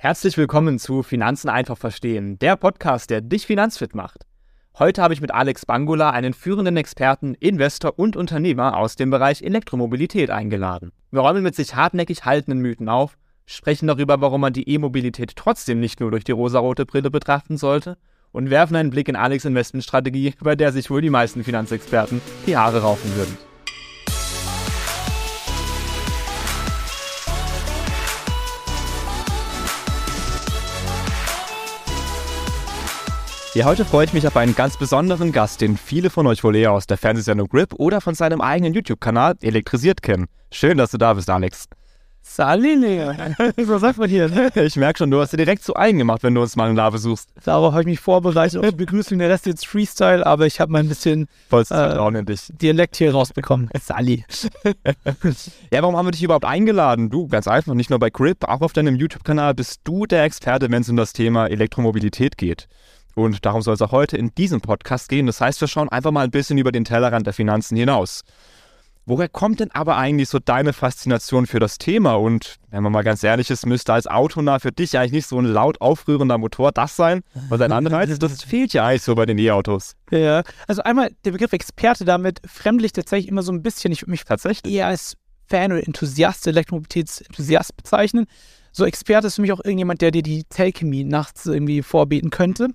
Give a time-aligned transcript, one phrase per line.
[0.00, 4.26] Herzlich willkommen zu Finanzen einfach verstehen, der Podcast, der dich finanzfit macht.
[4.78, 9.42] Heute habe ich mit Alex Bangula einen führenden Experten, Investor und Unternehmer aus dem Bereich
[9.42, 10.92] Elektromobilität eingeladen.
[11.10, 15.80] Wir räumen mit sich hartnäckig haltenden Mythen auf, sprechen darüber, warum man die E-Mobilität trotzdem
[15.80, 17.98] nicht nur durch die rosarote Brille betrachten sollte
[18.30, 22.56] und werfen einen Blick in Alex Investmentstrategie, bei der sich wohl die meisten Finanzexperten die
[22.56, 23.47] Haare raufen würden.
[33.58, 36.54] Ja, heute freue ich mich auf einen ganz besonderen Gast, den viele von euch wohl
[36.54, 40.28] eher aus der Fernsehsendung Grip oder von seinem eigenen YouTube-Kanal Elektrisiert kennen.
[40.52, 41.64] Schön, dass du da bist, Alex.
[42.22, 44.28] Saline, so sagt man hier.
[44.28, 44.52] Ne?
[44.54, 46.76] Ich merke schon, du hast dir direkt zu eigen gemacht, wenn du uns mal eine
[46.76, 47.30] Lave suchst.
[47.42, 48.62] Darauf habe ich mich vorbereitet.
[48.62, 52.26] Und Begrüßung, der Rest jetzt Freestyle, aber ich habe mal ein bisschen äh, in.
[52.62, 53.70] Dialekt hier rausbekommen.
[53.82, 54.24] Sali.
[55.72, 57.10] ja, warum haben wir dich überhaupt eingeladen?
[57.10, 60.70] Du, ganz einfach, nicht nur bei Grip, auch auf deinem YouTube-Kanal bist du der Experte,
[60.70, 62.68] wenn es um das Thema Elektromobilität geht.
[63.18, 65.26] Und darum soll es auch heute in diesem Podcast gehen.
[65.26, 68.22] Das heißt, wir schauen einfach mal ein bisschen über den Tellerrand der Finanzen hinaus.
[69.06, 72.14] Woher kommt denn aber eigentlich so deine Faszination für das Thema?
[72.14, 75.36] Und wenn man mal ganz ehrlich ist, müsste als Autonah für dich eigentlich nicht so
[75.36, 78.22] ein laut aufrührender Motor das sein, was ein Anreiz ist.
[78.22, 79.96] Das fehlt ja eigentlich so bei den E-Autos.
[80.12, 83.90] Ja, also einmal der Begriff Experte damit fremdlich tatsächlich immer so ein bisschen.
[83.90, 85.16] Ich würde mich tatsächlich eher als
[85.48, 88.26] Fan oder Enthusiast, Elektromobilitätsenthusiast bezeichnen.
[88.70, 92.68] So Experte ist für mich auch irgendjemand, der dir die Telchemie nachts irgendwie vorbeten könnte.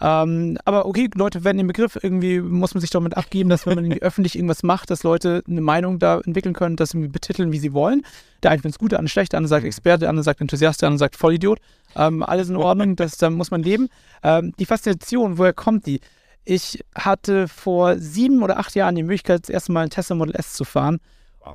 [0.00, 3.74] Ähm, aber okay, Leute werden den Begriff, irgendwie muss man sich damit abgeben, dass wenn
[3.74, 7.52] man irgendwie öffentlich irgendwas macht, dass Leute eine Meinung da entwickeln können, das irgendwie betiteln,
[7.52, 8.02] wie sie wollen.
[8.42, 10.40] Der eine findet es gut, der andere schlecht, der andere sagt Experte, der andere sagt
[10.40, 11.60] Enthusiast, der andere sagt Vollidiot.
[11.96, 13.88] Ähm, alles in Ordnung, das, da muss man leben.
[14.22, 16.00] Ähm, die Faszination, woher kommt die?
[16.44, 20.34] Ich hatte vor sieben oder acht Jahren die Möglichkeit, das erste Mal ein Tesla Model
[20.34, 20.98] S zu fahren.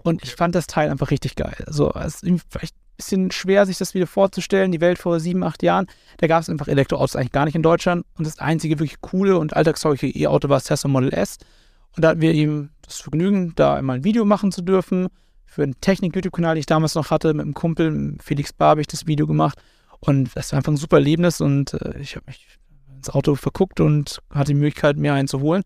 [0.03, 1.55] Und ich fand das Teil einfach richtig geil.
[1.67, 4.71] Also, es ist vielleicht bisschen schwer, sich das wieder vorzustellen.
[4.71, 7.63] Die Welt vor sieben, acht Jahren, da gab es einfach Elektroautos eigentlich gar nicht in
[7.63, 8.05] Deutschland.
[8.17, 11.37] Und das einzige wirklich coole und alltagstaugliche E-Auto war das Tesla Model S.
[11.95, 15.07] Und da hatten wir eben das Vergnügen, da einmal ein Video machen zu dürfen.
[15.45, 18.87] Für einen Technik-YouTube-Kanal, den ich damals noch hatte, mit einem Kumpel, Felix Bar, habe ich
[18.87, 19.61] das Video gemacht.
[20.01, 21.39] Und das war einfach ein super Erlebnis.
[21.39, 22.45] Und äh, ich habe mich
[22.95, 25.63] ins Auto verguckt und hatte die Möglichkeit, mehr einzuholen.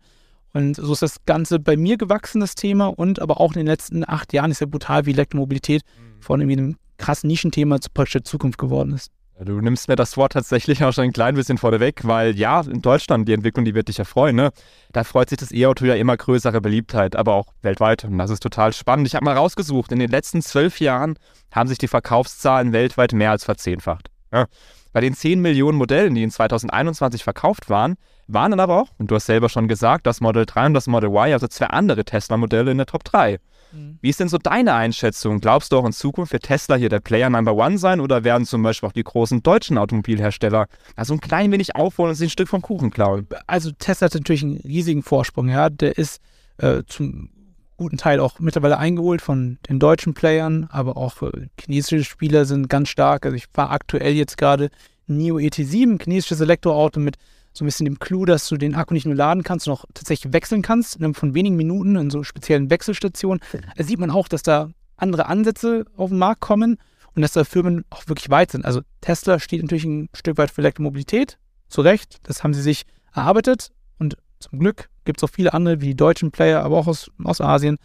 [0.52, 2.86] Und so ist das Ganze bei mir gewachsen, das Thema.
[2.86, 6.22] Und aber auch in den letzten acht Jahren ist ja brutal, wie Elektromobilität mhm.
[6.22, 9.10] von irgendwie einem krass Nischenthema zu praktisch Zukunft geworden ist.
[9.42, 12.82] Du nimmst mir das Wort tatsächlich auch schon ein klein bisschen vorneweg, weil ja, in
[12.82, 14.50] Deutschland, die Entwicklung, die wird dich ja freuen, ne?
[14.92, 18.04] Da freut sich das E-Auto ja immer größere Beliebtheit, aber auch weltweit.
[18.04, 19.06] Und das ist total spannend.
[19.06, 21.18] Ich habe mal rausgesucht, in den letzten zwölf Jahren
[21.52, 24.10] haben sich die Verkaufszahlen weltweit mehr als verzehnfacht.
[24.30, 24.44] Ja.
[24.92, 27.94] Bei den 10 Millionen Modellen, die in 2021 verkauft waren,
[28.32, 30.86] waren dann aber auch, und du hast selber schon gesagt, das Model 3 und das
[30.86, 33.38] Model Y, also zwei andere Tesla-Modelle in der Top 3.
[33.72, 33.98] Mhm.
[34.00, 35.40] Wie ist denn so deine Einschätzung?
[35.40, 38.46] Glaubst du auch in Zukunft wird Tesla hier der Player Number One sein oder werden
[38.46, 42.30] zum Beispiel auch die großen deutschen Automobilhersteller also ein klein wenig aufholen und sich ein
[42.30, 43.26] Stück vom Kuchen klauen?
[43.46, 45.70] Also Tesla hat natürlich einen riesigen Vorsprung, ja.
[45.70, 46.20] Der ist
[46.58, 47.30] äh, zum
[47.76, 52.68] guten Teil auch mittlerweile eingeholt von den deutschen Playern, aber auch äh, chinesische Spieler sind
[52.68, 53.24] ganz stark.
[53.24, 54.70] Also ich fahre aktuell jetzt gerade
[55.06, 57.16] NIO ET7, ein chinesisches Elektroauto mit
[57.60, 59.86] so ein bisschen dem Clou, dass du den Akku nicht nur laden kannst, sondern auch
[59.94, 63.40] tatsächlich wechseln kannst, von wenigen Minuten in so speziellen Wechselstationen.
[63.76, 66.78] Da sieht man auch, dass da andere Ansätze auf den Markt kommen
[67.14, 68.64] und dass da Firmen auch wirklich weit sind.
[68.64, 71.38] Also Tesla steht natürlich ein Stück weit für Elektromobilität,
[71.68, 72.84] zu Recht, das haben sie sich
[73.14, 76.86] erarbeitet und zum Glück gibt es auch viele andere, wie die deutschen Player, aber auch
[76.86, 77.76] aus, aus Asien,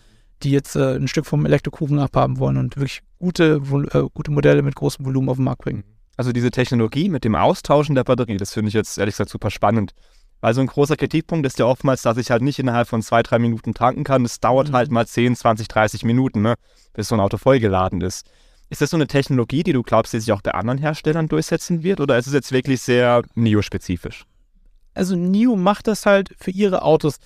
[0.41, 3.61] die jetzt äh, ein Stück vom Elektrokuchen abhaben wollen und wirklich gute,
[3.91, 5.83] äh, gute Modelle mit großem Volumen auf den Markt bringen.
[6.17, 9.51] Also diese Technologie mit dem Austauschen der Batterie, das finde ich jetzt ehrlich gesagt super
[9.51, 9.93] spannend.
[10.41, 13.23] Weil so ein großer Kritikpunkt ist ja oftmals, dass ich halt nicht innerhalb von zwei,
[13.23, 14.25] drei Minuten tanken kann.
[14.25, 14.73] Es dauert mhm.
[14.73, 16.55] halt mal 10, 20, 30 Minuten, ne,
[16.93, 18.27] bis so ein Auto vollgeladen ist.
[18.69, 21.83] Ist das so eine Technologie, die du glaubst, die sich auch bei anderen Herstellern durchsetzen
[21.83, 21.99] wird?
[21.99, 24.25] Oder ist es jetzt wirklich sehr NIO-spezifisch?
[24.93, 27.17] Also NIO macht das halt für ihre Autos.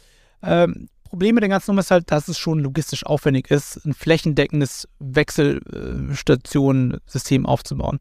[0.43, 3.93] Ähm, Problem mit der ganzen Nummer ist halt, dass es schon logistisch aufwendig ist, ein
[3.93, 7.99] flächendeckendes Wechselstationensystem aufzubauen.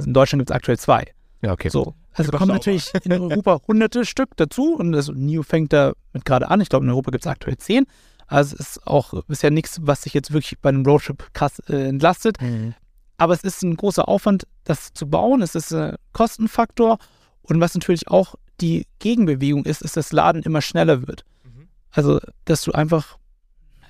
[0.00, 1.06] Also in Deutschland gibt es aktuell zwei.
[1.42, 1.68] Ja, okay.
[1.68, 1.94] So.
[2.12, 6.50] Also kommen natürlich in Europa hunderte Stück dazu und das NIO fängt da mit gerade
[6.50, 6.60] an.
[6.60, 7.86] Ich glaube, in Europa gibt es aktuell zehn.
[8.26, 11.88] Also es ist auch bisher nichts, was sich jetzt wirklich bei einem Roadtrip krass äh,
[11.88, 12.40] entlastet.
[12.40, 12.74] Mhm.
[13.16, 15.42] Aber es ist ein großer Aufwand, das zu bauen.
[15.42, 16.98] Es ist ein Kostenfaktor.
[17.42, 21.24] Und was natürlich auch die Gegenbewegung ist, ist, dass Laden immer schneller wird.
[21.44, 21.68] Mhm.
[21.90, 23.18] Also, dass du einfach,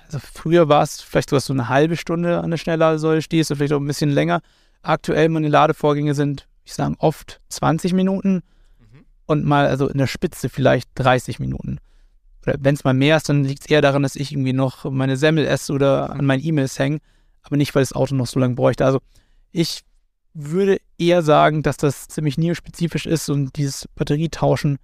[0.05, 3.57] also früher war es vielleicht sogar so eine halbe Stunde an der Schnellladesäule stehst, oder
[3.57, 4.41] vielleicht auch ein bisschen länger.
[4.81, 8.41] Aktuell meine Ladevorgänge sind, ich sage oft 20 Minuten
[8.79, 9.05] mhm.
[9.25, 11.79] und mal also in der Spitze vielleicht 30 Minuten.
[12.43, 14.89] Oder wenn es mal mehr ist, dann liegt es eher daran, dass ich irgendwie noch
[14.89, 16.99] meine Semmel esse oder an meinen E-Mails hänge,
[17.43, 18.85] aber nicht, weil das Auto noch so lange bräuchte.
[18.85, 18.99] Also
[19.51, 19.81] ich
[20.33, 24.77] würde eher sagen, dass das ziemlich neospezifisch ist und dieses Batterietauschen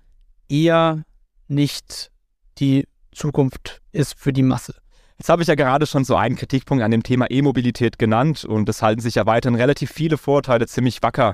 [0.50, 1.04] eher
[1.48, 2.12] nicht
[2.60, 4.76] die Zukunft ist für die Masse.
[5.18, 8.70] Jetzt habe ich ja gerade schon so einen Kritikpunkt an dem Thema E-Mobilität genannt und
[8.70, 11.34] es halten sich ja weiterhin relativ viele Vorteile ziemlich wacker.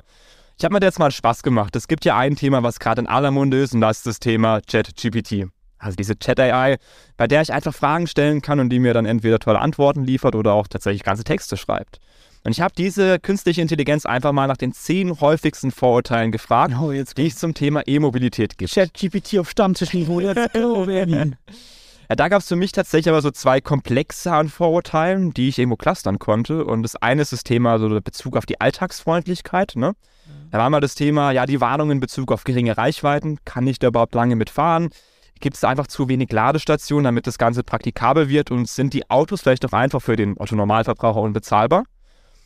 [0.56, 1.76] Ich habe mir da jetzt mal Spaß gemacht.
[1.76, 4.20] Es gibt ja ein Thema, was gerade in aller Munde ist und das ist das
[4.20, 5.48] Thema ChatGPT.
[5.78, 6.78] Also diese Chat-AI,
[7.18, 10.34] bei der ich einfach Fragen stellen kann und die mir dann entweder tolle Antworten liefert
[10.34, 12.00] oder auch tatsächlich ganze Texte schreibt.
[12.42, 16.90] Und ich habe diese künstliche Intelligenz einfach mal nach den zehn häufigsten Vorurteilen gefragt, oh,
[16.92, 18.72] die es zum Thema E-Mobilität gibt.
[18.72, 20.86] ChatGPT auf Stammtischniveau, let's go,
[22.08, 25.58] Ja, da gab es für mich tatsächlich aber so zwei Komplexe an Vorurteilen, die ich
[25.58, 26.64] irgendwo clustern konnte.
[26.64, 29.72] Und das eine ist das Thema so der Bezug auf die Alltagsfreundlichkeit.
[29.76, 29.90] Ne?
[29.90, 30.50] Mhm.
[30.50, 33.38] Da war mal das Thema, ja, die Warnung in Bezug auf geringe Reichweiten.
[33.44, 34.90] Kann ich da überhaupt lange mitfahren?
[35.40, 38.50] Gibt es einfach zu wenig Ladestationen, damit das Ganze praktikabel wird?
[38.50, 41.84] Und sind die Autos vielleicht auch einfach für den Otto-Normalverbraucher unbezahlbar?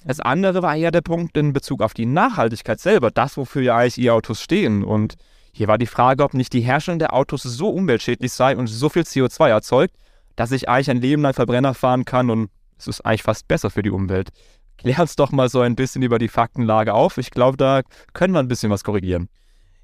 [0.05, 3.77] Das andere war eher der Punkt in Bezug auf die Nachhaltigkeit selber, das, wofür ja
[3.77, 4.85] eigentlich E-Autos stehen.
[4.85, 5.17] Und
[5.59, 8.89] hier war die Frage, ob nicht die Herstellung der Autos so umweltschädlich sei und so
[8.89, 9.97] viel CO2 erzeugt,
[10.37, 13.69] dass ich eigentlich ein Leben lang Verbrenner fahren kann und es ist eigentlich fast besser
[13.69, 14.29] für die Umwelt.
[14.77, 17.19] Klär uns doch mal so ein bisschen über die Faktenlage auf.
[17.19, 17.83] Ich glaube, da
[18.13, 19.29] können wir ein bisschen was korrigieren.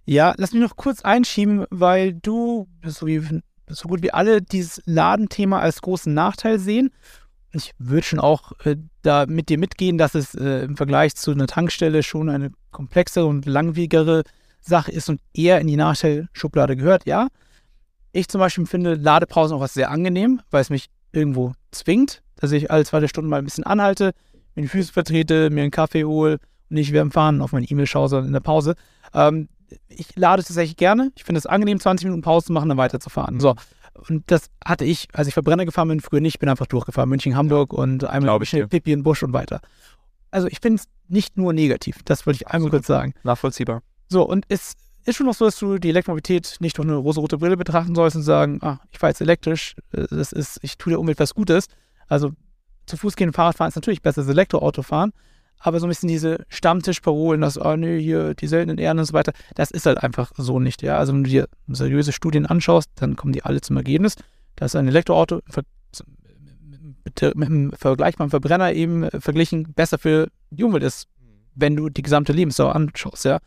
[0.06, 3.20] Ja, lass mich noch kurz einschieben, weil du, so, wie,
[3.66, 6.90] so gut wie alle, dieses Ladenthema als großen Nachteil sehen.
[7.50, 11.32] Ich würde schon auch äh, da mit dir mitgehen, dass es äh, im Vergleich zu
[11.32, 14.22] einer Tankstelle schon eine komplexere und langwierigere
[14.64, 17.28] Sache ist und eher in die Nachteilschublade gehört, ja.
[18.12, 22.52] Ich zum Beispiel finde Ladepausen auch was sehr angenehm, weil es mich irgendwo zwingt, dass
[22.52, 24.12] ich alle zwei Stunden mal ein bisschen anhalte,
[24.54, 27.86] mir die Füße vertrete, mir einen Kaffee hole und nicht während Fahren auf meine E-Mail
[27.86, 28.74] schaue, sondern in der Pause.
[29.12, 29.48] Ähm,
[29.88, 31.10] ich lade tatsächlich gerne.
[31.16, 33.40] Ich finde es angenehm, 20 Minuten Pause zu machen, dann weiterzufahren.
[33.40, 33.54] So.
[34.08, 37.08] Und das hatte ich, als ich Verbrenner gefahren bin, früher nicht, bin einfach durchgefahren.
[37.08, 39.60] München, Hamburg und einmal schnell Pipi in Busch und weiter.
[40.30, 43.14] Also ich finde es nicht nur negativ, das wollte ich einmal kurz sagen.
[43.22, 43.82] Nachvollziehbar.
[44.08, 44.74] So, und es
[45.04, 48.16] ist schon noch so, dass du die Elektromobilität nicht durch eine rosa-rote Brille betrachten sollst
[48.16, 51.34] und sagen, ah, ich fahre jetzt elektrisch, äh, das ist, ich tue der Umwelt was
[51.34, 51.66] Gutes.
[52.08, 52.32] Also
[52.86, 55.12] zu Fuß gehen, Fahrrad fahren ist natürlich besser als Elektroauto fahren,
[55.58, 59.14] aber so ein bisschen diese Stammtischparolen, dass, ah, nee, hier die seltenen Erden und so
[59.14, 60.98] weiter, das ist halt einfach so nicht, ja.
[60.98, 64.16] Also wenn du dir seriöse Studien anschaust, dann kommen die alle zum Ergebnis,
[64.56, 65.40] dass ein Elektroauto
[67.34, 71.06] mit einem vergleichbaren Verbrenner eben verglichen besser für die Umwelt ist,
[71.54, 73.38] wenn du die gesamte Lebensdauer anschaust, ja.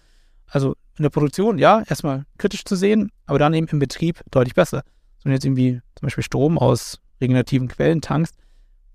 [0.48, 4.56] Also in der Produktion, ja, erstmal kritisch zu sehen, aber dann eben im Betrieb deutlich
[4.56, 4.84] besser.
[5.24, 8.36] Wenn du jetzt irgendwie zum Beispiel Strom aus regenerativen Quellen tankst,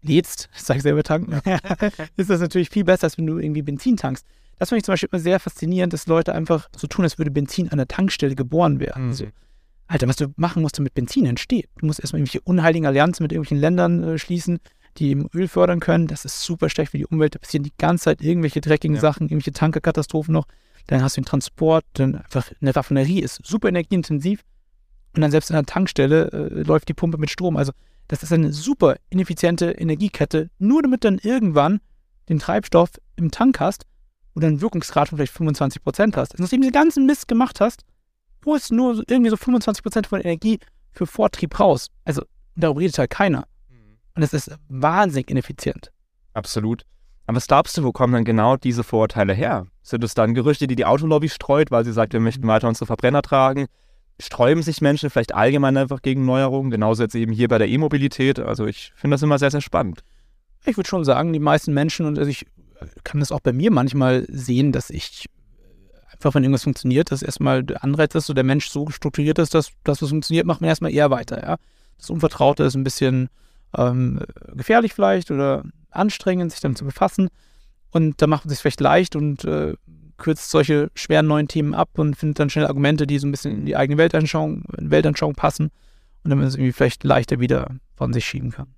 [0.02, 1.32] lädst, ich sage selber tanken,
[2.16, 4.26] ist das natürlich viel besser, als wenn du irgendwie Benzin tankst.
[4.58, 7.30] Das finde ich zum Beispiel immer sehr faszinierend, dass Leute einfach so tun, als würde
[7.30, 9.04] Benzin an der Tankstelle geboren werden.
[9.04, 9.10] Mhm.
[9.10, 9.26] Also,
[9.88, 11.68] Alter, was du machen musst, damit Benzin entsteht.
[11.78, 14.60] Du musst erstmal irgendwelche unheiligen Allianzen mit irgendwelchen Ländern äh, schließen,
[14.98, 16.06] die eben Öl fördern können.
[16.06, 17.34] Das ist super schlecht für die Umwelt.
[17.34, 19.00] Da passieren die ganze Zeit irgendwelche dreckigen ja.
[19.00, 20.46] Sachen, irgendwelche Tankerkatastrophen noch
[20.86, 24.42] dann hast du den Transport, dann einfach eine Raffinerie ist super energieintensiv
[25.14, 27.56] und dann selbst in der Tankstelle äh, läuft die Pumpe mit Strom.
[27.56, 27.72] Also
[28.08, 31.80] das ist eine super ineffiziente Energiekette, nur damit du dann irgendwann
[32.28, 33.86] den Treibstoff im Tank hast
[34.34, 36.32] und dann Wirkungsgrad von vielleicht 25 Prozent hast.
[36.32, 37.84] Also, nachdem du den ganzen Mist gemacht hast,
[38.44, 40.58] holst du nur irgendwie so 25 Prozent von Energie
[40.90, 41.88] für Vortrieb raus.
[42.04, 42.22] Also
[42.54, 43.46] darüber redet halt keiner.
[43.68, 43.98] Mhm.
[44.14, 45.90] Und das ist wahnsinnig ineffizient.
[46.34, 46.84] Absolut.
[47.32, 49.66] Aber was glaubst du, wo kommen dann genau diese Vorurteile her?
[49.80, 52.84] Sind es dann Gerüchte, die die Autolobby streut, weil sie sagt, wir möchten weiter unsere
[52.84, 53.68] Verbrenner tragen?
[54.20, 56.70] Sträuben sich Menschen vielleicht allgemein einfach gegen Neuerungen?
[56.70, 58.38] Genauso jetzt eben hier bei der E-Mobilität.
[58.38, 60.04] Also ich finde das immer sehr, sehr spannend.
[60.66, 62.44] Ich würde schon sagen, die meisten Menschen, und also ich
[63.02, 65.24] kann das auch bei mir manchmal sehen, dass ich
[66.12, 69.54] einfach, wenn irgendwas funktioniert, dass erstmal der Anreiz ist, so der Mensch so strukturiert ist,
[69.54, 71.42] dass das, was funktioniert, macht man erstmal eher weiter.
[71.42, 71.56] Ja?
[71.96, 73.30] Das Unvertraute ist ein bisschen
[73.74, 74.20] ähm,
[74.54, 77.28] gefährlich vielleicht oder anstrengend, sich damit zu befassen.
[77.90, 79.74] Und da macht man sich vielleicht leicht und äh,
[80.16, 83.52] kürzt solche schweren neuen Themen ab und findet dann schnell Argumente, die so ein bisschen
[83.52, 85.70] in die eigene Weltanschauung, Weltanschauung passen
[86.24, 88.68] und dann man es irgendwie vielleicht leichter wieder von sich schieben kann.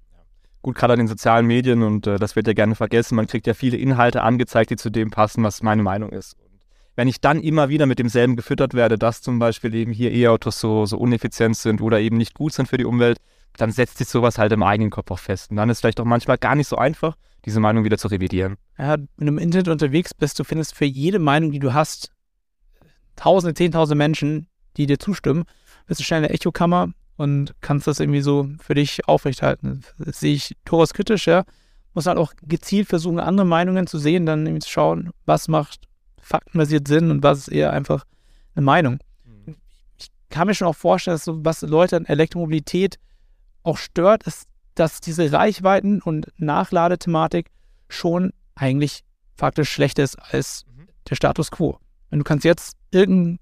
[0.62, 3.47] Gut, gerade an den sozialen Medien und äh, das wird ja gerne vergessen, man kriegt
[3.47, 6.35] ja viele Inhalte angezeigt, die zu dem passen, was meine Meinung ist.
[6.40, 6.62] Und
[6.97, 10.59] wenn ich dann immer wieder mit demselben gefüttert werde, dass zum Beispiel eben hier E-Autos
[10.59, 13.18] so, so uneffizient sind oder eben nicht gut sind für die Umwelt,
[13.56, 15.50] dann setzt sich sowas halt im eigenen Kopf auch fest.
[15.50, 18.08] Und dann ist es vielleicht auch manchmal gar nicht so einfach, diese Meinung wieder zu
[18.08, 18.56] revidieren.
[18.78, 22.11] Ja, wenn du im Internet unterwegs bist, du findest für jede Meinung, die du hast,
[23.16, 25.44] tausende, zehntausende Menschen, die dir zustimmen,
[25.87, 29.84] bist du schnell in der Echokammer und kannst das irgendwie so für dich aufrechthalten.
[29.99, 31.44] Das sehe ich durchaus kritisch, ja.
[31.92, 35.87] Muss halt auch gezielt versuchen, andere Meinungen zu sehen, dann irgendwie zu schauen, was macht
[36.25, 38.04] faktenbasiert Sinn und was ist eher einfach
[38.54, 38.99] eine Meinung.
[39.25, 39.56] Mhm.
[39.99, 42.99] Ich kann mir schon auch vorstellen, dass so, was Leute an Elektromobilität
[43.64, 47.50] auch stört, ist, dass diese Reichweiten und Nachladethematik
[47.88, 49.02] schon eigentlich
[49.37, 50.88] faktisch schlechter ist als mhm.
[51.09, 51.78] der Status quo.
[52.11, 53.38] Wenn du kannst jetzt irgendeinen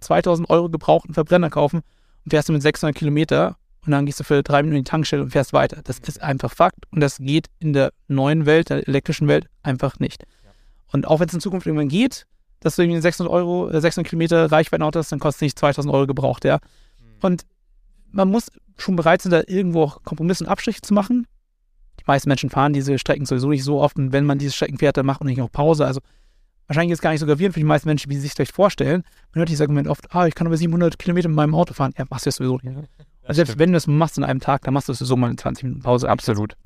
[0.00, 1.80] 2000 Euro gebrauchten Verbrenner kaufen
[2.24, 4.90] und fährst du mit 600 Kilometer und dann gehst du für drei Minuten in die
[4.90, 5.80] Tankstelle und fährst weiter.
[5.84, 9.98] Das ist einfach Fakt und das geht in der neuen Welt, der elektrischen Welt, einfach
[9.98, 10.24] nicht.
[10.92, 12.26] Und auch wenn es in Zukunft irgendwann geht,
[12.60, 15.92] dass du irgendwie 600 Euro, 600 äh, Kilometer Reichweitenauto hast, dann kostet es nicht 2000
[15.94, 16.56] Euro gebraucht, ja.
[16.56, 17.06] Mhm.
[17.22, 17.42] Und
[18.12, 21.26] man muss schon bereit sein, da irgendwo auch Kompromisse und Abstriche zu machen.
[21.98, 24.78] Die meisten Menschen fahren diese Strecken sowieso nicht so oft und wenn man diese Strecken
[24.78, 25.86] fährt, dann macht man nicht noch Pause.
[25.86, 26.00] Also
[26.66, 28.54] wahrscheinlich ist es gar nicht so gravierend für die meisten Menschen, wie sie sich vielleicht
[28.54, 29.02] vorstellen.
[29.32, 31.92] Man hört dieses Argument oft, ah, ich kann aber 700 Kilometer mit meinem Auto fahren.
[31.98, 32.88] Ja, machst du das sowieso nicht.
[33.22, 35.36] Also selbst wenn du das machst in einem Tag, dann machst du sowieso mal eine
[35.36, 36.08] 20 Minuten Pause.
[36.08, 36.56] Absolut.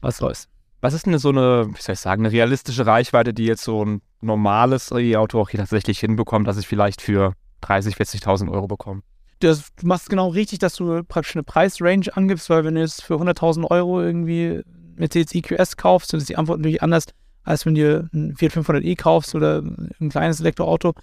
[0.00, 0.48] Was soll's.
[0.80, 3.84] Was ist denn so eine, wie soll ich sagen, eine realistische Reichweite, die jetzt so
[3.84, 9.02] ein normales E-Auto auch hier tatsächlich hinbekommt, dass ich vielleicht für 30.000, 40.000 Euro bekomme?
[9.42, 13.02] Das, du machst genau richtig, dass du praktisch eine Preisrange angibst, weil wenn du jetzt
[13.02, 14.62] für 100.000 Euro irgendwie
[14.96, 17.06] Mercedes EQS kaufst, dann ist die Antwort natürlich anders,
[17.42, 19.62] als wenn du ein Fiat 500e kaufst oder
[20.00, 20.94] ein kleines Elektroauto.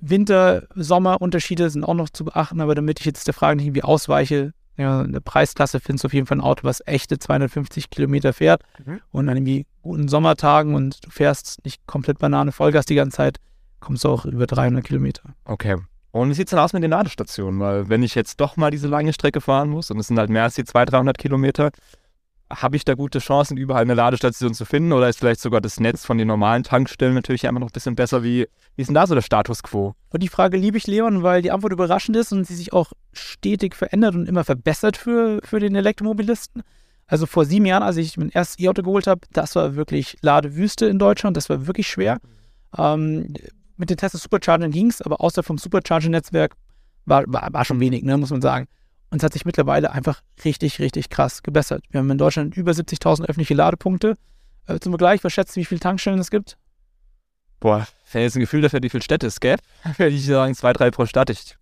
[0.00, 4.52] Winter-Sommer-Unterschiede sind auch noch zu beachten, aber damit ich jetzt der Frage nicht irgendwie ausweiche,
[4.76, 8.62] ja, eine Preisklasse findest du auf jeden Fall ein Auto, was echte 250 Kilometer fährt
[8.84, 9.00] mhm.
[9.10, 13.38] und an irgendwie guten Sommertagen und du fährst nicht komplett Banane Vollgas die ganze Zeit,
[13.80, 15.34] kommst du auch über 300 Kilometer.
[15.44, 15.76] Okay.
[16.10, 17.60] Und wie sieht es denn aus mit den Ladestationen?
[17.60, 20.30] Weil wenn ich jetzt doch mal diese lange Strecke fahren muss und es sind halt
[20.30, 21.70] mehr als die 200, 300 Kilometer,
[22.50, 24.92] habe ich da gute Chancen, überall eine Ladestation zu finden?
[24.92, 27.94] Oder ist vielleicht sogar das Netz von den normalen Tankstellen natürlich immer noch ein bisschen
[27.94, 28.22] besser?
[28.22, 29.94] Wie, wie ist denn da so der Status quo?
[30.10, 32.92] Und die Frage liebe ich, Leon, weil die Antwort überraschend ist und sie sich auch
[33.12, 36.62] stetig verändert und immer verbessert für, für den Elektromobilisten.
[37.06, 40.86] Also vor sieben Jahren, als ich mein erstes E-Auto geholt habe, das war wirklich Ladewüste
[40.86, 41.36] in Deutschland.
[41.36, 42.18] Das war wirklich schwer.
[42.76, 43.34] Ähm,
[43.78, 46.54] mit den Tesla Superchargern ging es, aber außer vom Supercharger-Netzwerk
[47.06, 48.66] war, war, war schon wenig, ne, muss man sagen.
[49.10, 51.82] Und es hat sich mittlerweile einfach richtig, richtig krass gebessert.
[51.90, 54.16] Wir haben in Deutschland über 70.000 öffentliche Ladepunkte.
[54.66, 56.58] Äh, zum Vergleich, was schätzt du, wie viele Tankstellen es gibt?
[57.60, 59.62] Boah, wenn jetzt ein Gefühl dafür, wie viele Städte es gäbe,
[59.96, 61.30] würde ich sagen, zwei, drei pro Stadt.
[61.30, 61.56] Ich,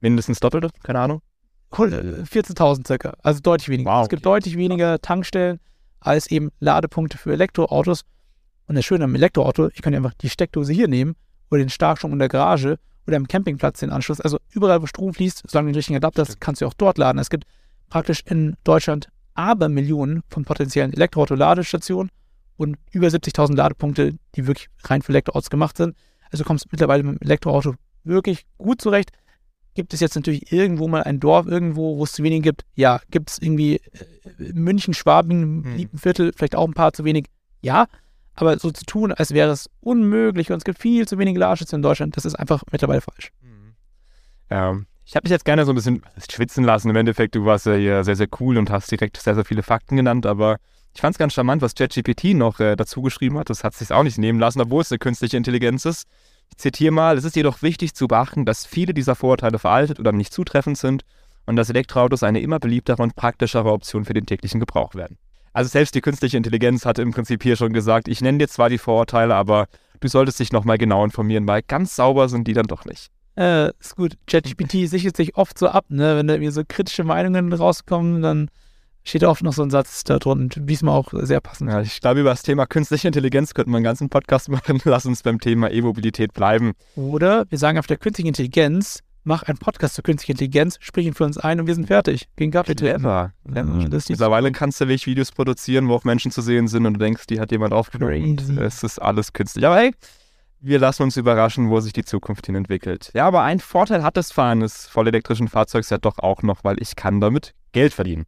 [0.00, 1.22] mindestens doppelte, keine Ahnung.
[1.70, 3.90] 14.000 äh, circa, also deutlich weniger.
[3.90, 4.02] Wow.
[4.02, 5.58] Es gibt deutlich weniger Tankstellen
[6.00, 8.04] als eben Ladepunkte für Elektroautos.
[8.66, 11.16] Und das Schöne am Elektroauto, ich kann ja einfach die Steckdose hier nehmen
[11.50, 14.20] oder den Starkstrom in der Garage oder im Campingplatz den Anschluss.
[14.20, 16.98] Also überall, wo Strom fließt, solange du den richtigen Adapter hast, kannst du auch dort
[16.98, 17.18] laden.
[17.18, 17.44] Es gibt
[17.88, 22.10] praktisch in Deutschland aber Millionen von potenziellen Elektroauto-Ladestationen
[22.56, 25.96] und über 70.000 Ladepunkte, die wirklich rein für Elektroautos gemacht sind.
[26.30, 29.10] Also kommst du mittlerweile mit dem Elektroauto wirklich gut zurecht.
[29.74, 32.62] Gibt es jetzt natürlich irgendwo mal ein Dorf irgendwo, wo es zu wenig gibt?
[32.74, 33.00] Ja.
[33.10, 35.98] Gibt es irgendwie äh, München, Schwabing, hm.
[35.98, 37.26] Viertel, vielleicht auch ein paar zu wenig?
[37.62, 37.86] Ja.
[38.34, 41.76] Aber so zu tun, als wäre es unmöglich und es gibt viel zu wenige Ladeschütze
[41.76, 43.30] in Deutschland, das ist einfach mittlerweile falsch.
[43.42, 43.74] Mhm.
[44.50, 46.88] Ja, ich habe dich jetzt gerne so ein bisschen schwitzen lassen.
[46.88, 49.62] Im Endeffekt, du warst ja hier sehr, sehr cool und hast direkt sehr, sehr viele
[49.62, 50.56] Fakten genannt, aber
[50.94, 53.50] ich fand es ganz charmant, was ChatGPT noch äh, dazu geschrieben hat.
[53.50, 56.06] Das hat sich auch nicht nehmen lassen, obwohl es eine künstliche Intelligenz ist.
[56.50, 60.12] Ich zitiere mal: Es ist jedoch wichtig zu beachten, dass viele dieser Vorurteile veraltet oder
[60.12, 61.04] nicht zutreffend sind
[61.46, 65.18] und dass Elektroautos eine immer beliebtere und praktischere Option für den täglichen Gebrauch werden.
[65.52, 68.68] Also selbst die künstliche Intelligenz hatte im Prinzip hier schon gesagt, ich nenne dir zwar
[68.68, 69.66] die Vorurteile, aber
[70.00, 73.10] du solltest dich nochmal genau informieren, weil ganz sauber sind die dann doch nicht.
[73.36, 74.16] Äh, ist gut.
[74.26, 76.16] ChatGPT sichert sich oft so ab, ne?
[76.16, 78.50] Wenn da irgendwie so kritische Meinungen rauskommen, dann
[79.04, 80.50] steht oft noch so ein Satz da drin.
[80.54, 81.70] Diesmal auch sehr passend.
[81.70, 84.80] Ja, ich glaube, über das Thema künstliche Intelligenz könnte man einen ganzen Podcast machen.
[84.84, 86.72] Lass uns beim Thema E-Mobilität bleiben.
[86.94, 91.14] Oder wir sagen auf der künstlichen Intelligenz, mach einen Podcast zur künstlichen Intelligenz, sprich ihn
[91.14, 92.28] für uns ein und wir sind fertig.
[92.36, 92.74] Gegen Kaffee.
[92.74, 93.32] Clever.
[93.46, 93.88] Clever.
[94.08, 97.26] Mittlerweile kannst du wirklich Videos produzieren, wo auch Menschen zu sehen sind und du denkst,
[97.26, 98.38] die hat jemand aufgenommen.
[98.58, 99.66] Es ist alles künstlich.
[99.66, 99.92] Aber hey,
[100.60, 103.10] wir lassen uns überraschen, wo sich die Zukunft hin entwickelt.
[103.14, 106.80] Ja, aber ein Vorteil hat das Fahren des vollelektrischen Fahrzeugs ja doch auch noch, weil
[106.80, 108.26] ich kann damit Geld verdienen.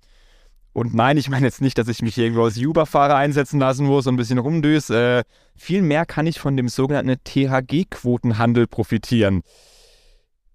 [0.73, 4.09] Und nein, ich meine jetzt nicht, dass ich mich irgendwo als Uber-Fahrer einsetzen lassen muss
[4.09, 5.21] und ein bisschen rumdüse.
[5.21, 5.23] Äh,
[5.55, 9.43] vielmehr kann ich von dem sogenannten THG-Quotenhandel profitieren.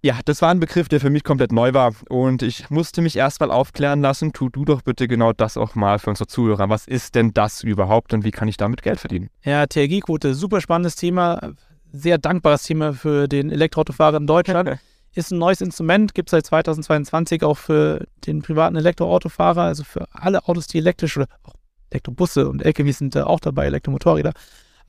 [0.02, 3.18] Ja, das war ein Begriff, der für mich komplett neu war und ich musste mich
[3.18, 4.32] erstmal aufklären lassen.
[4.32, 6.70] Tu du doch bitte genau das auch mal für unsere Zuhörer.
[6.70, 9.30] Was ist denn das überhaupt und wie kann ich damit Geld verdienen?
[9.44, 11.52] Ja, TRG-Quote, super spannendes Thema,
[11.92, 14.80] sehr dankbares Thema für den Elektroautofahrer in Deutschland.
[15.16, 20.08] ist ein neues Instrument, gibt es seit 2022 auch für den privaten Elektroautofahrer, also für
[20.14, 21.56] alle Autos, die elektrisch oder auch
[21.90, 24.32] Elektrobusse und LKW sind da auch dabei, Elektromotorräder.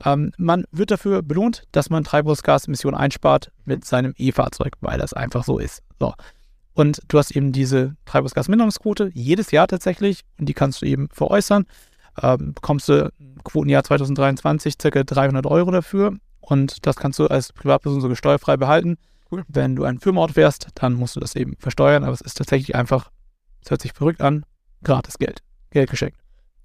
[0.05, 5.43] Ähm, man wird dafür belohnt, dass man Treibhausgasemissionen einspart mit seinem E-Fahrzeug, weil das einfach
[5.43, 5.83] so ist.
[5.99, 6.13] So.
[6.73, 11.65] Und du hast eben diese Treibhausgasminderungsquote jedes Jahr tatsächlich und die kannst du eben veräußern.
[12.21, 15.03] Ähm, bekommst du im Quotenjahr 2023 ca.
[15.03, 18.97] 300 Euro dafür und das kannst du als Privatperson sogar steuerfrei behalten.
[19.31, 19.43] Cool.
[19.47, 22.75] Wenn du einen Firmenauto fährst, dann musst du das eben versteuern, aber es ist tatsächlich
[22.75, 23.11] einfach,
[23.63, 24.45] es hört sich verrückt an,
[24.83, 25.41] gratis Geld.
[25.69, 26.20] Geld geschenkt.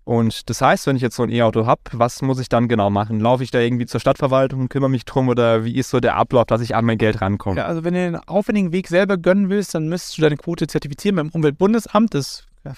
[0.07, 2.91] Und das heißt, wenn ich jetzt so ein E-Auto habe, was muss ich dann genau
[2.91, 3.19] machen?
[3.19, 6.15] Laufe ich da irgendwie zur Stadtverwaltung und kümmere mich drum oder wie ist so der
[6.15, 7.57] Ablauf, dass ich an mein Geld rankomme?
[7.57, 10.69] Ja, also wenn du den aufwendigen Weg selber gönnen willst, dann müsstest du deine Quote
[10.69, 12.15] zertifizieren beim Umweltbundesamt.
[12.15, 12.75] Das ja,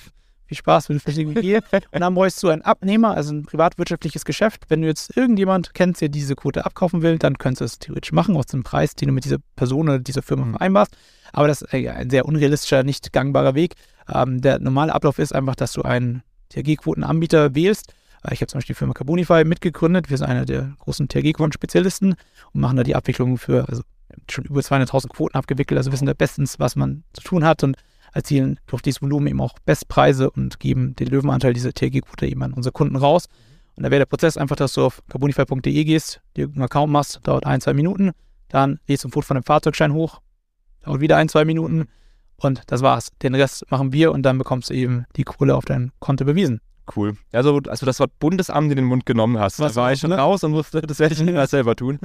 [0.46, 1.64] viel Spaß, wenn du irgendwie gehst.
[1.92, 4.64] Und dann bräuchst du einen Abnehmer, also ein privatwirtschaftliches Geschäft.
[4.68, 8.12] Wenn du jetzt irgendjemand kennst, der diese Quote abkaufen will, dann könntest du es theoretisch
[8.12, 10.52] machen, aus dem Preis, den du mit dieser Person oder dieser Firma mhm.
[10.52, 10.96] vereinbarst.
[11.34, 13.74] Aber das ist ein sehr unrealistischer, nicht gangbarer Weg.
[14.10, 17.92] Ähm, der normale Ablauf ist einfach, dass du einen THG-Quotenanbieter wählst.
[18.24, 20.10] Äh, ich habe zum Beispiel die Firma Carbonify mitgegründet.
[20.10, 22.14] Wir sind einer der großen THG-Quoten-Spezialisten
[22.52, 23.82] und machen da die Abwicklung für also
[24.30, 25.78] schon über 200.000 Quoten abgewickelt.
[25.78, 27.76] Also wissen da bestens, was man zu tun hat und
[28.12, 32.52] erzielen durch dieses Volumen eben auch Bestpreise und geben den Löwenanteil dieser THG-Quote eben an
[32.52, 33.26] unsere Kunden raus.
[33.76, 37.20] Und da wäre der Prozess einfach, dass du auf carbonify.de gehst, dir einen Account machst,
[37.22, 38.10] dauert ein, zwei Minuten,
[38.48, 40.20] dann lädst du ein Foto von dem Fahrzeugschein hoch,
[40.82, 41.86] dauert wieder ein, zwei Minuten
[42.40, 43.10] und das war's.
[43.22, 46.60] Den Rest machen wir und dann bekommst du eben die Kohle auf dein Konto bewiesen.
[46.94, 47.16] Cool.
[47.32, 50.10] Also, als du das Wort Bundesamt in den Mund genommen hast, Was war ich schon
[50.10, 50.16] ne?
[50.16, 51.98] raus und wusste, das werde ich nicht mehr selber tun.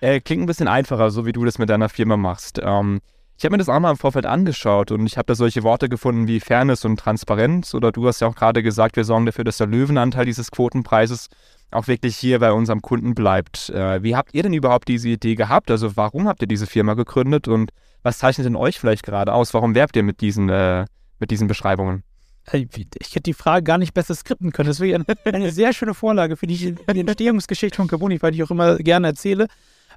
[0.00, 2.58] Äh, klingt ein bisschen einfacher, so wie du das mit deiner Firma machst.
[2.62, 3.00] Ähm,
[3.36, 5.88] ich habe mir das auch mal im Vorfeld angeschaut und ich habe da solche Worte
[5.88, 7.72] gefunden wie Fairness und Transparenz.
[7.74, 11.28] Oder du hast ja auch gerade gesagt, wir sorgen dafür, dass der Löwenanteil dieses Quotenpreises
[11.70, 13.70] auch wirklich hier bei unserem Kunden bleibt.
[13.70, 15.70] Äh, wie habt ihr denn überhaupt diese Idee gehabt?
[15.70, 17.70] Also warum habt ihr diese Firma gegründet und
[18.02, 19.54] was zeichnet denn euch vielleicht gerade aus?
[19.54, 20.86] Warum werbt ihr mit diesen, äh,
[21.18, 22.02] mit diesen Beschreibungen?
[22.52, 24.68] Ich hätte die Frage gar nicht besser skripten können.
[24.68, 28.50] Das wäre eine, sehr schöne Vorlage für die, die Entstehungsgeschichte von Carboni, weil ich auch
[28.50, 29.46] immer gerne erzähle.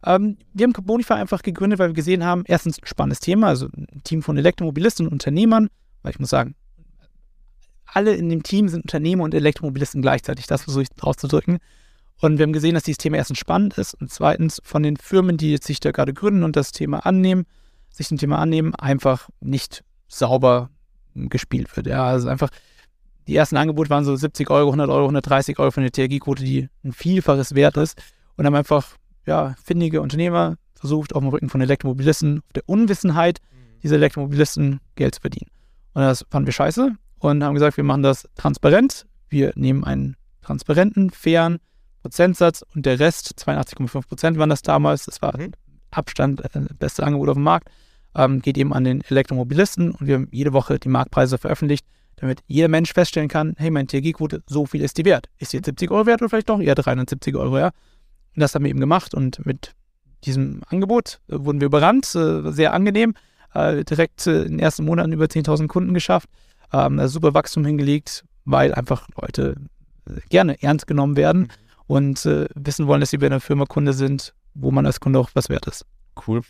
[0.05, 4.01] Ähm, wir haben Carbonify einfach gegründet, weil wir gesehen haben, erstens spannendes Thema, also ein
[4.03, 5.69] Team von Elektromobilisten und Unternehmern,
[6.01, 6.55] weil ich muss sagen,
[7.85, 11.59] alle in dem Team sind Unternehmer und Elektromobilisten gleichzeitig, das versuche ich auszudrücken.
[12.19, 15.37] Und wir haben gesehen, dass dieses Thema erstens spannend ist und zweitens von den Firmen,
[15.37, 17.45] die jetzt sich da gerade gründen und das Thema annehmen,
[17.93, 20.69] sich dem Thema annehmen, einfach nicht sauber
[21.15, 21.87] gespielt wird.
[21.87, 22.49] Ja, also einfach,
[23.27, 26.69] die ersten Angebote waren so 70 Euro, 100 Euro, 130 Euro von der TRG-Quote, die
[26.83, 28.01] ein Vielfaches wert ist.
[28.35, 33.39] Und haben einfach, ja, findige Unternehmer versucht, auf dem Rücken von Elektromobilisten, auf der Unwissenheit
[33.83, 35.49] dieser Elektromobilisten Geld zu verdienen.
[35.93, 39.05] Und das fanden wir scheiße und haben gesagt, wir machen das transparent.
[39.29, 41.59] Wir nehmen einen transparenten, fairen
[42.01, 45.53] Prozentsatz und der Rest, 82,5 Prozent waren das damals, das war mhm.
[45.91, 47.69] Abstand äh, beste Angebot auf dem Markt,
[48.15, 52.41] ähm, geht eben an den Elektromobilisten und wir haben jede Woche die Marktpreise veröffentlicht, damit
[52.47, 55.27] jeder Mensch feststellen kann, hey, meine TRG-Quote, so viel ist die wert.
[55.39, 57.67] Ist die jetzt 70 Euro wert oder vielleicht doch eher 370 Euro, ja?
[57.67, 59.73] Und das haben wir eben gemacht und mit
[60.25, 63.13] diesem Angebot äh, wurden wir überrannt, äh, sehr angenehm,
[63.53, 66.29] äh, direkt in den ersten Monaten über 10.000 Kunden geschafft,
[66.71, 69.55] ähm, super Wachstum hingelegt, weil einfach Leute
[70.29, 71.47] gerne ernst genommen werden mhm.
[71.87, 75.29] und wissen wollen, dass sie bei einer Firma Kunde sind, wo man als Kunde auch
[75.33, 75.85] was wert ist.
[76.27, 76.41] Cool.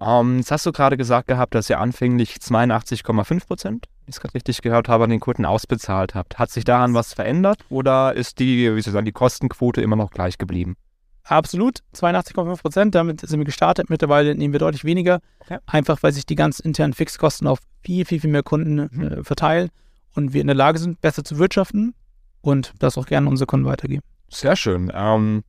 [0.00, 4.20] Ähm, jetzt hast du gerade gesagt gehabt, dass ihr anfänglich 82,5 Prozent, wenn ich es
[4.20, 6.38] gerade richtig gehört habe, an den Kunden ausbezahlt habt.
[6.38, 9.96] Hat sich daran was verändert oder ist die, wie soll ich sagen, die Kostenquote immer
[9.96, 10.76] noch gleich geblieben?
[11.24, 12.94] Absolut, 82,5 Prozent.
[12.94, 13.88] Damit sind wir gestartet.
[13.88, 15.20] Mittlerweile nehmen wir deutlich weniger.
[15.40, 15.58] Okay.
[15.66, 19.02] Einfach, weil sich die ganz internen Fixkosten auf viel, viel, viel mehr Kunden mhm.
[19.02, 19.70] äh, verteilen
[20.14, 21.94] und wir in der Lage sind, besser zu wirtschaften
[22.42, 24.02] und das auch gerne unsere Kunden weitergeben.
[24.28, 24.92] Sehr schön.
[24.94, 25.44] Ähm,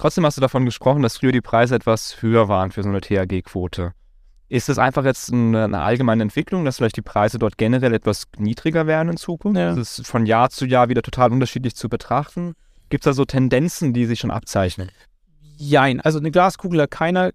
[0.00, 3.02] Trotzdem hast du davon gesprochen, dass früher die Preise etwas höher waren für so eine
[3.02, 3.92] THG-Quote.
[4.48, 8.24] Ist das einfach jetzt eine, eine, allgemeine Entwicklung, dass vielleicht die Preise dort generell etwas
[8.38, 9.58] niedriger werden in Zukunft?
[9.58, 9.74] Ja.
[9.74, 12.54] Das ist von Jahr zu Jahr wieder total unterschiedlich zu betrachten.
[12.88, 14.90] Gibt es da so Tendenzen, die sich schon abzeichnen?
[15.58, 17.32] Jein, also eine Glaskugel hat keiner.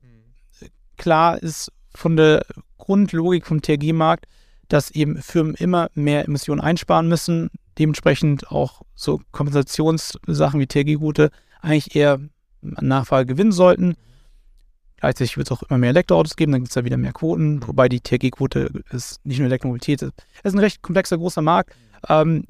[0.97, 2.47] Klar ist von der
[2.79, 4.25] Grundlogik vom THG-Markt,
[4.69, 11.29] dass eben Firmen immer mehr Emissionen einsparen müssen, dementsprechend auch so Kompensationssachen wie THG-Gute
[11.61, 12.19] eigentlich eher
[12.81, 13.95] Nachfrage gewinnen sollten.
[14.97, 17.65] Gleichzeitig wird es auch immer mehr Elektroautos geben, dann gibt es ja wieder mehr Quoten,
[17.67, 20.11] wobei die TRG-Quote ist nicht nur Elektromobilität, es
[20.43, 21.75] ist ein recht komplexer, großer Markt.
[22.07, 22.45] Ähm,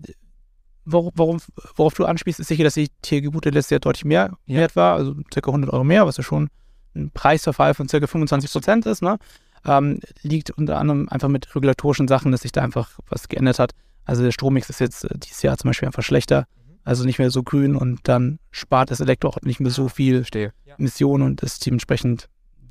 [0.86, 4.60] worauf, worauf, worauf, du anspielst, ist sicher, dass die TRG-Quote letztes Jahr deutlich mehr ja.
[4.60, 5.42] wert war, also ca.
[5.48, 6.50] 100 Euro mehr, was ja schon
[6.96, 8.06] ein Preisverfall von ca.
[8.06, 9.02] 25 Prozent ist.
[9.02, 9.18] Ne?
[9.66, 13.72] Ähm, liegt unter anderem einfach mit regulatorischen Sachen, dass sich da einfach was geändert hat.
[14.06, 16.48] Also der Strommix ist jetzt äh, dieses Jahr zum Beispiel einfach schlechter
[16.86, 20.54] also nicht mehr so grün und dann spart das Elektroauto nicht mehr so viel Stehe.
[20.78, 22.30] Emissionen und ist dementsprechend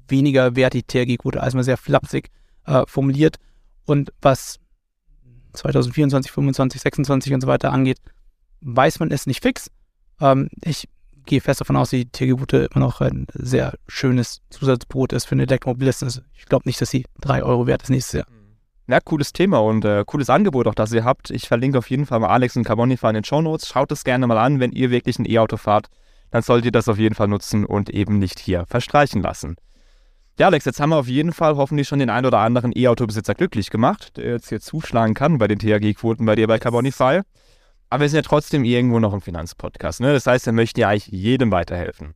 [0.09, 2.31] weniger wert die TRG-Quote, als man sehr flapsig
[2.67, 3.37] äh, formuliert.
[3.87, 4.61] Und was
[5.55, 7.99] 2024, 25, 26 und so weiter angeht,
[8.61, 9.71] weiß man es nicht fix.
[10.21, 10.89] Ähm, ich
[11.27, 15.35] gehe fest davon aus, dass die TRG-Quote immer noch ein sehr schönes Zusatzbrot ist für
[15.35, 16.07] eine Elektromobilisten.
[16.07, 18.27] Also ich glaube nicht, dass sie drei Euro wert ist nächstes Jahr.
[18.87, 21.31] Ja, cooles Thema und äh, cooles Angebot auch, das ihr habt.
[21.31, 23.67] Ich verlinke auf jeden Fall mal Alex und Carbonify in den Show Notes.
[23.67, 25.87] Schaut es gerne mal an, wenn ihr wirklich ein E-Auto fahrt,
[26.31, 29.57] dann solltet ihr das auf jeden Fall nutzen und eben nicht hier verstreichen lassen.
[30.39, 33.35] Ja, Alex, jetzt haben wir auf jeden Fall hoffentlich schon den ein oder anderen E-Auto-Besitzer
[33.35, 37.21] glücklich gemacht, der jetzt hier zuschlagen kann bei den THG-Quoten bei dir bei Carbonify.
[37.89, 40.01] Aber wir sind ja trotzdem irgendwo noch ein Finanzpodcast.
[40.01, 40.13] Ne?
[40.13, 42.15] Das heißt, wir möchten ja eigentlich jedem weiterhelfen.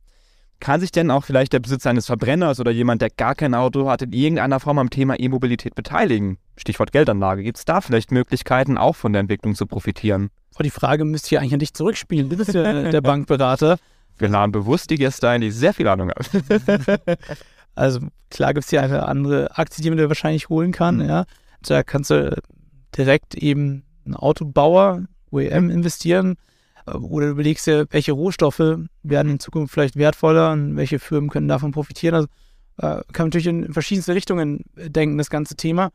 [0.59, 3.89] Kann sich denn auch vielleicht der Besitzer eines Verbrenners oder jemand, der gar kein Auto
[3.89, 6.37] hat, in irgendeiner Form am Thema E-Mobilität beteiligen?
[6.59, 7.43] Stichwort Geldanlage.
[7.43, 10.29] Gibt es da vielleicht Möglichkeiten, auch von der Entwicklung zu profitieren?
[10.59, 12.29] Oh, die Frage müsste ich eigentlich an dich zurückspielen.
[12.29, 13.77] Du bist ja der Bankberater.
[14.17, 16.43] Wir laden bewusst die Gäste ein, die sehr viel Ahnung haben.
[17.75, 20.97] also klar gibt es hier eine andere Aktie, die man dir wahrscheinlich holen kann.
[20.97, 21.09] Mhm.
[21.09, 21.25] Ja.
[21.61, 22.35] Da kannst du
[22.97, 26.35] direkt eben einen Autobauer, OEM investieren
[26.93, 31.47] oder du überlegst dir, welche Rohstoffe werden in Zukunft vielleicht wertvoller und welche Firmen können
[31.47, 32.15] davon profitieren.
[32.15, 32.27] Also
[32.77, 35.91] äh, kann man natürlich in verschiedenste Richtungen denken, das ganze Thema.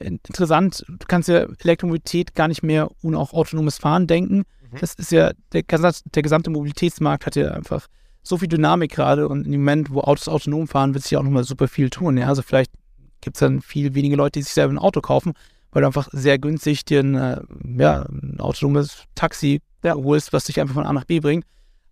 [0.00, 4.38] Interessant, du kannst ja Elektromobilität gar nicht mehr ohne auch autonomes Fahren denken.
[4.38, 4.78] Mhm.
[4.80, 7.86] Das ist ja, der, der gesamte Mobilitätsmarkt hat ja einfach
[8.22, 11.24] so viel Dynamik gerade und im Moment, wo Autos autonom fahren, wird sich ja auch
[11.24, 12.16] nochmal super viel tun.
[12.16, 12.28] Ja?
[12.28, 12.72] Also vielleicht
[13.20, 15.34] gibt es dann viel weniger Leute, die sich selber ein Auto kaufen,
[15.72, 17.40] weil du einfach sehr günstig dir ein, äh,
[17.78, 21.44] ja, ein autonomes Taxi ja, holst, was dich einfach von A nach B bringt.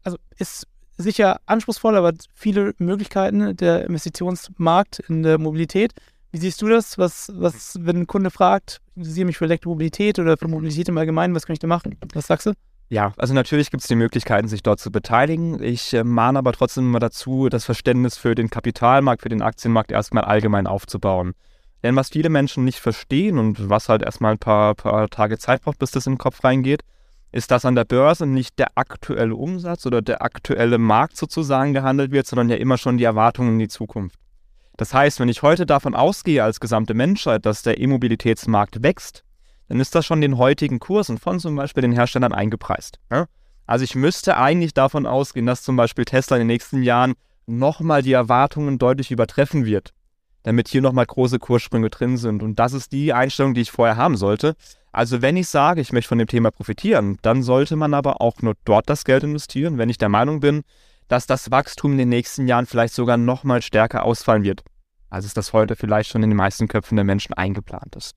[0.03, 0.66] Also ist
[0.97, 5.92] sicher anspruchsvoll, aber viele Möglichkeiten der Investitionsmarkt in der Mobilität.
[6.31, 6.99] Wie siehst du das?
[6.99, 10.99] Was, was, wenn ein Kunde fragt, ich interessiere mich für Elektromobilität oder für Mobilität im
[10.99, 11.97] Allgemeinen, was kann ich da machen?
[12.12, 12.53] Was sagst du?
[12.91, 15.62] Ja, also natürlich gibt es die Möglichkeiten, sich dort zu beteiligen.
[15.62, 19.93] Ich äh, mahne aber trotzdem immer dazu, das Verständnis für den Kapitalmarkt, für den Aktienmarkt
[19.93, 21.35] erstmal allgemein aufzubauen.
[21.83, 25.62] Denn was viele Menschen nicht verstehen und was halt erstmal ein paar, paar Tage Zeit
[25.62, 26.83] braucht, bis das in den Kopf reingeht,
[27.31, 32.11] ist, dass an der Börse nicht der aktuelle Umsatz oder der aktuelle Markt sozusagen gehandelt
[32.11, 34.19] wird, sondern ja immer schon die Erwartungen in die Zukunft.
[34.79, 39.25] Das heißt, wenn ich heute davon ausgehe als gesamte Menschheit, dass der E-Mobilitätsmarkt wächst,
[39.69, 42.99] dann ist das schon den heutigen Kursen von zum Beispiel den Herstellern eingepreist.
[43.67, 47.12] Also ich müsste eigentlich davon ausgehen, dass zum Beispiel Tesla in den nächsten Jahren
[47.47, 49.93] nochmal die Erwartungen deutlich übertreffen wird
[50.49, 52.43] damit hier nochmal große Kurssprünge drin sind.
[52.43, 54.55] Und das ist die Einstellung, die ich vorher haben sollte.
[54.93, 58.41] Also wenn ich sage, ich möchte von dem Thema profitieren, dann sollte man aber auch
[58.41, 60.62] nur dort das Geld investieren, wenn ich der Meinung bin,
[61.09, 64.62] dass das Wachstum in den nächsten Jahren vielleicht sogar nochmal stärker ausfallen wird,
[65.11, 68.14] als es das heute vielleicht schon in den meisten Köpfen der Menschen eingeplant ist.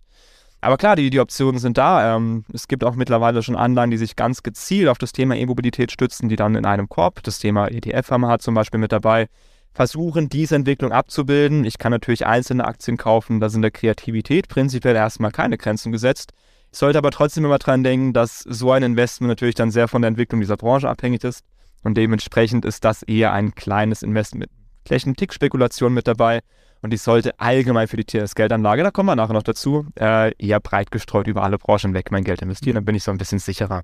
[0.63, 2.15] Aber klar, die, die Optionen sind da.
[2.15, 5.91] Ähm, es gibt auch mittlerweile schon Anleihen, die sich ganz gezielt auf das Thema E-Mobilität
[5.91, 9.27] stützen, die dann in einem Korb, das Thema ETF haben wir zum Beispiel mit dabei,
[9.73, 11.65] versuchen, diese Entwicklung abzubilden.
[11.65, 16.33] Ich kann natürlich einzelne Aktien kaufen, da sind der Kreativität prinzipiell erstmal keine Grenzen gesetzt.
[16.71, 20.03] Ich sollte aber trotzdem immer dran denken, dass so ein Investment natürlich dann sehr von
[20.03, 21.43] der Entwicklung dieser Branche abhängig ist
[21.83, 24.51] und dementsprechend ist das eher ein kleines Investment.
[24.85, 26.41] Vielleicht ein Tick Spekulation mit dabei
[26.81, 30.59] und ich sollte allgemein für die TS-Geldanlage, da kommen wir nachher noch dazu, äh, eher
[30.59, 33.39] breit gestreut über alle Branchen weg mein Geld investieren, dann bin ich so ein bisschen
[33.39, 33.83] sicherer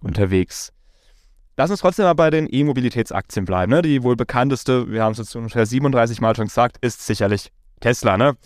[0.00, 0.72] unterwegs.
[1.56, 3.72] Lass uns trotzdem mal bei den E-Mobilitätsaktien bleiben.
[3.72, 3.82] Ne?
[3.82, 8.16] Die wohl bekannteste, wir haben es jetzt ungefähr 37 Mal schon gesagt, ist sicherlich Tesla.
[8.16, 8.36] Ne?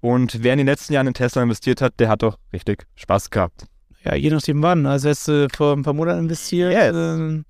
[0.00, 3.30] Und wer in den letzten Jahren in Tesla investiert hat, der hat doch richtig Spaß
[3.30, 3.66] gehabt.
[4.04, 4.86] Ja, je nachdem wann.
[4.86, 6.72] Also hast du vor ein paar Monaten investiert.
[6.72, 6.94] Yes.
[6.94, 7.42] Äh,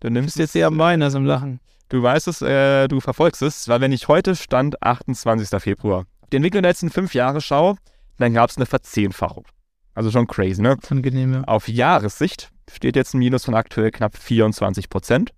[0.00, 1.60] du nimmst jetzt eher am Wein als am Lachen.
[1.88, 5.60] Du weißt es, äh, du verfolgst es, weil wenn ich heute stand, 28.
[5.60, 7.76] Februar, die Entwicklung der letzten fünf Jahre schaue,
[8.18, 9.46] dann gab es eine Verzehnfachung.
[9.94, 10.76] Also schon crazy, ne?
[10.88, 11.44] Angenehm, ja.
[11.44, 15.32] Auf Jahressicht steht jetzt ein Minus von aktuell knapp 24 Prozent.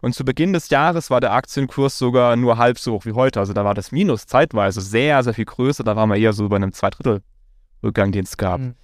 [0.00, 3.40] Und zu Beginn des Jahres war der Aktienkurs sogar nur halb so hoch wie heute.
[3.40, 5.84] Also da war das Minus zeitweise sehr, sehr viel größer.
[5.84, 8.60] Da waren wir eher so bei einem Zweidrittel-Rückgang, den es gab.
[8.60, 8.74] Mhm.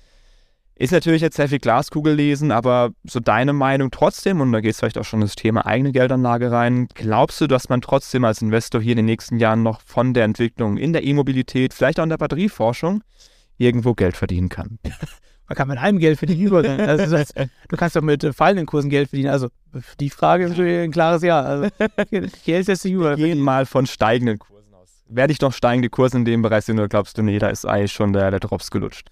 [0.79, 4.71] Ist natürlich jetzt sehr viel Glaskugel lesen, aber so deine Meinung trotzdem, und da geht
[4.71, 8.43] es vielleicht auch schon das Thema eigene Geldanlage rein, glaubst du, dass man trotzdem als
[8.43, 12.05] Investor hier in den nächsten Jahren noch von der Entwicklung in der E-Mobilität, vielleicht auch
[12.05, 13.03] in der Batterieforschung,
[13.57, 14.79] irgendwo Geld verdienen kann?
[15.49, 16.55] man kann mit einem Geld verdienen.
[16.55, 17.35] Also das heißt,
[17.69, 19.31] du kannst doch mit fallenden Kursen Geld verdienen.
[19.31, 19.49] Also
[19.99, 21.41] die Frage ist ein klares Ja.
[21.41, 21.71] Also,
[22.45, 23.17] Geld ist überall.
[23.17, 25.03] Gehen mal von steigenden Kursen aus.
[25.09, 27.65] Werde ich doch steigende Kurse in dem Bereich sehen oder glaubst du, nee, da ist
[27.65, 29.09] eigentlich schon der, der Drops gelutscht?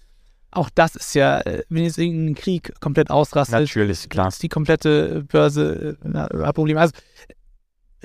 [0.56, 4.28] Auch das ist ja, äh, wenn jetzt irgendein Krieg komplett ausrastet, Natürlich, klar.
[4.28, 6.78] ist die komplette Börse äh, ein Problem.
[6.78, 6.94] Also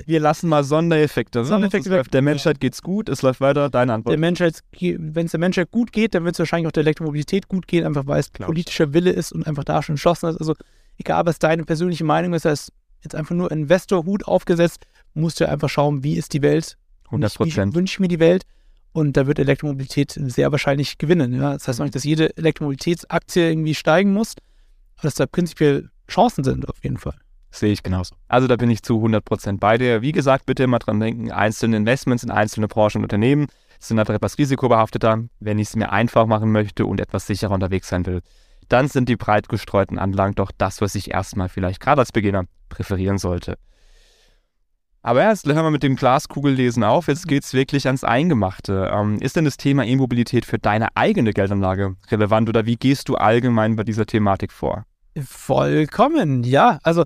[0.06, 1.46] wir lassen mal Sondereffekte.
[1.46, 2.04] Sondereffekte.
[2.12, 3.70] Der Menschheit geht's gut, es läuft weiter.
[3.70, 4.20] Deine Antwort.
[4.20, 7.86] wenn es der Menschheit gut geht, dann wird es wahrscheinlich auch der Elektromobilität gut gehen,
[7.86, 8.48] einfach weil es Klar.
[8.48, 10.38] politischer Wille ist und einfach da schon entschlossen ist.
[10.38, 10.56] Also
[10.98, 15.70] egal, was deine persönliche Meinung ist, als jetzt einfach nur Investor-Hut aufgesetzt, musst du einfach
[15.70, 16.78] schauen, wie ist die Welt.
[17.06, 17.76] 100 Prozent.
[17.76, 18.44] Wünsche ich mir die Welt.
[18.93, 21.34] Und da wird Elektromobilität sehr wahrscheinlich gewinnen.
[21.34, 21.54] Ja?
[21.54, 24.36] Das heißt auch nicht, dass jede Elektromobilitätsaktie irgendwie steigen muss,
[24.97, 27.15] aber dass da prinzipiell Chancen sind auf jeden Fall.
[27.51, 28.15] Sehe ich genauso.
[28.27, 30.01] Also da bin ich zu 100% bei dir.
[30.01, 33.47] Wie gesagt, bitte immer dran denken, einzelne Investments in einzelne Branchen und Unternehmen
[33.80, 35.23] sind einfach etwas risikobehafteter.
[35.39, 38.21] Wenn ich es mir einfach machen möchte und etwas sicherer unterwegs sein will,
[38.69, 42.45] dann sind die breit gestreuten Anlagen doch das, was ich erstmal vielleicht gerade als Beginner
[42.69, 43.58] präferieren sollte.
[45.04, 47.08] Aber erst hören wir mit dem Glaskugellesen auf.
[47.08, 48.92] Jetzt geht es wirklich ans Eingemachte.
[48.94, 53.16] Ähm, ist denn das Thema E-Mobilität für deine eigene Geldanlage relevant oder wie gehst du
[53.16, 54.86] allgemein bei dieser Thematik vor?
[55.18, 56.80] Vollkommen, ja.
[56.84, 57.06] Also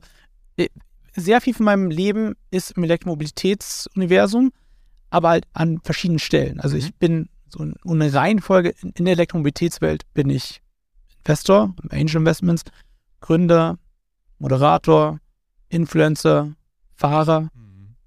[1.15, 4.51] sehr viel von meinem Leben ist im Elektromobilitätsuniversum,
[5.09, 6.59] aber halt an verschiedenen Stellen.
[6.59, 6.95] Also ich mhm.
[6.99, 10.61] bin so eine Reihenfolge in der Elektromobilitätswelt bin ich
[11.19, 12.63] Investor, Angel Investments,
[13.21, 13.77] Gründer,
[14.39, 15.19] Moderator,
[15.69, 16.53] Influencer,
[16.95, 17.41] Fahrer.
[17.41, 17.64] Mhm.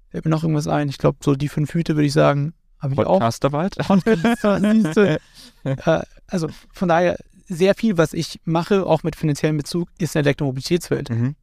[0.09, 0.89] Fällt mir noch irgendwas ein?
[0.89, 3.19] Ich glaube, so die fünf Hüte würde ich sagen, habe ich auch.
[3.19, 3.77] Podcasterwald.
[5.63, 7.17] äh, also von daher
[7.47, 11.09] sehr viel, was ich mache, auch mit finanziellem Bezug, ist in der Elektromobilitätswelt.
[11.09, 11.35] Mhm.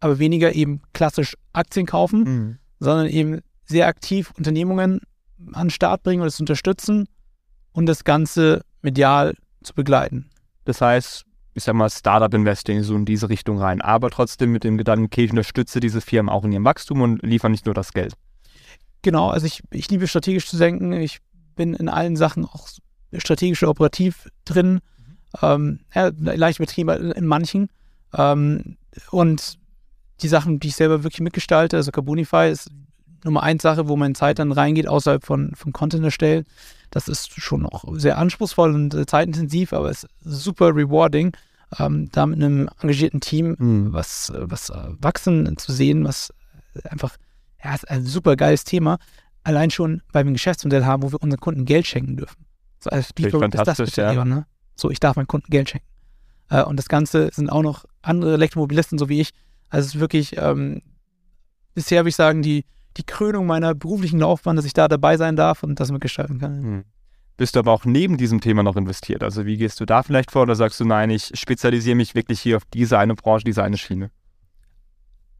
[0.00, 2.58] Aber weniger eben klassisch Aktien kaufen, mhm.
[2.78, 5.00] sondern eben sehr aktiv Unternehmungen
[5.52, 7.08] an den Start bringen und es unterstützen
[7.72, 10.30] und das Ganze medial zu begleiten.
[10.64, 11.24] Das heißt,
[11.58, 15.24] ich sag mal, Startup-Investing so in diese Richtung rein, aber trotzdem mit dem Gedanken, okay,
[15.24, 18.14] ich unterstütze diese Firmen auch in ihrem Wachstum und liefere nicht nur das Geld.
[19.02, 20.92] Genau, also ich, ich liebe strategisch zu denken.
[20.92, 21.18] Ich
[21.54, 22.68] bin in allen Sachen auch
[23.12, 24.80] strategisch operativ drin
[25.42, 27.68] ähm, ja, leicht übertrieben in manchen.
[28.14, 28.76] Ähm,
[29.10, 29.58] und
[30.22, 32.70] die Sachen, die ich selber wirklich mitgestalte, also Carbonify ist
[33.24, 36.44] Nummer eins Sache, wo meine Zeit dann reingeht, außerhalb von, von Content erstellen.
[36.90, 41.32] Das ist schon auch sehr anspruchsvoll und zeitintensiv, aber es ist super rewarding,
[41.78, 43.92] ähm, da mit einem engagierten Team mhm.
[43.92, 46.32] was, was äh, wachsen zu sehen, was
[46.84, 47.16] einfach,
[47.62, 48.98] ja, ist ein super geiles Thema.
[49.42, 52.44] Allein schon, weil wir ein Geschäftsmodell haben, wo wir unseren Kunden Geld schenken dürfen.
[52.80, 54.24] So, also, wie ist das bitte, ja.
[54.24, 54.46] ne?
[54.76, 55.86] So, ich darf meinen Kunden Geld schenken.
[56.50, 59.30] Äh, und das Ganze sind auch noch andere Elektromobilisten, so wie ich.
[59.70, 60.82] Also es ist wirklich, ähm,
[61.74, 62.64] bisher würde ich sagen, die,
[62.96, 66.62] die Krönung meiner beruflichen Laufbahn, dass ich da dabei sein darf und das mitgestalten kann.
[66.62, 66.84] Hm.
[67.38, 69.22] Bist du aber auch neben diesem Thema noch investiert?
[69.22, 72.40] Also wie gehst du da vielleicht vor oder sagst du, nein, ich spezialisiere mich wirklich
[72.40, 74.10] hier auf diese eine Branche, diese eine Schiene?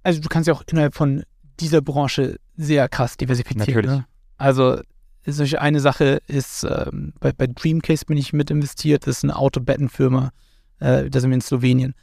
[0.04, 1.24] Also du kannst ja auch innerhalb von
[1.58, 3.66] dieser Branche sehr krass diversifizieren.
[3.66, 3.90] Natürlich.
[3.90, 4.06] Ne?
[4.36, 4.80] Also
[5.26, 9.34] solche eine Sache ist, ähm, bei, bei, Dreamcase bin ich mit investiert, das ist eine
[9.34, 10.30] Autobettenfirma,
[10.78, 11.94] äh, da sind wir in Slowenien.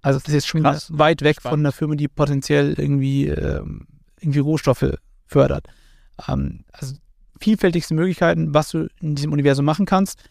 [0.00, 0.90] Also das ist jetzt schon Krass.
[0.96, 1.52] weit weg Spannend.
[1.52, 3.86] von einer Firma, die potenziell irgendwie, ähm,
[4.18, 4.94] irgendwie Rohstoffe
[5.26, 5.66] fördert.
[6.26, 6.94] Ähm, also
[7.42, 10.22] vielfältigste Möglichkeiten, was du in diesem Universum machen kannst.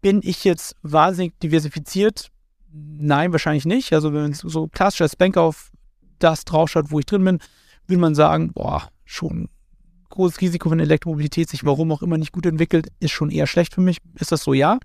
[0.00, 2.30] Bin ich jetzt wahnsinnig diversifiziert?
[2.72, 3.92] Nein, wahrscheinlich nicht.
[3.92, 5.70] Also wenn man so klassisch als Banker auf
[6.18, 7.38] das draufschaut, wo ich drin bin,
[7.86, 9.48] würde man sagen, boah, schon
[10.10, 13.74] großes Risiko, wenn Elektromobilität sich warum auch immer nicht gut entwickelt, ist schon eher schlecht
[13.74, 13.98] für mich.
[14.18, 14.54] Ist das so?
[14.54, 14.78] Ja.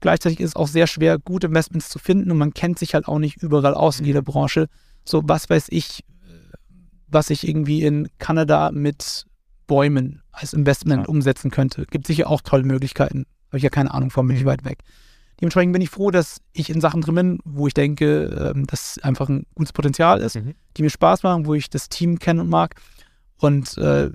[0.00, 3.06] Gleichzeitig ist es auch sehr schwer, gute Investments zu finden und man kennt sich halt
[3.06, 4.68] auch nicht überall aus in jeder Branche.
[5.04, 6.04] So, was weiß ich,
[7.06, 9.26] was ich irgendwie in Kanada mit
[9.66, 11.08] Bäumen als Investment ja.
[11.08, 11.86] umsetzen könnte.
[11.90, 13.26] Gibt sicher auch tolle Möglichkeiten.
[13.48, 14.78] Habe ich ja keine Ahnung von, bin ich weit weg.
[15.40, 18.98] Dementsprechend bin ich froh, dass ich in Sachen drin bin, wo ich denke, ähm, dass
[18.98, 20.54] einfach ein gutes Potenzial ist, mhm.
[20.76, 22.76] die mir Spaß machen, wo ich das Team kenne und mag.
[23.38, 24.10] Und äh,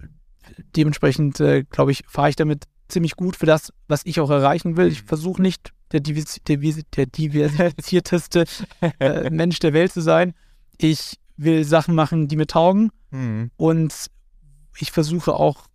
[0.75, 4.77] dementsprechend, äh, glaube ich, fahre ich damit ziemlich gut für das, was ich auch erreichen
[4.77, 4.87] will.
[4.87, 6.57] Ich versuche nicht der, Divis der,
[6.95, 8.45] der diversifizierteste
[8.99, 10.33] äh, Mensch der Welt zu sein.
[10.77, 12.91] Ich will Sachen machen, die mir taugen.
[13.11, 13.51] Mhm.
[13.57, 13.93] Und
[14.79, 15.65] ich versuche auch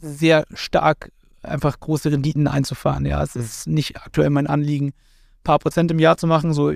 [0.00, 3.04] sehr stark einfach große Renditen einzufahren.
[3.04, 6.52] Ja, es ist nicht aktuell mein Anliegen, ein paar Prozent im Jahr zu machen.
[6.52, 6.72] So,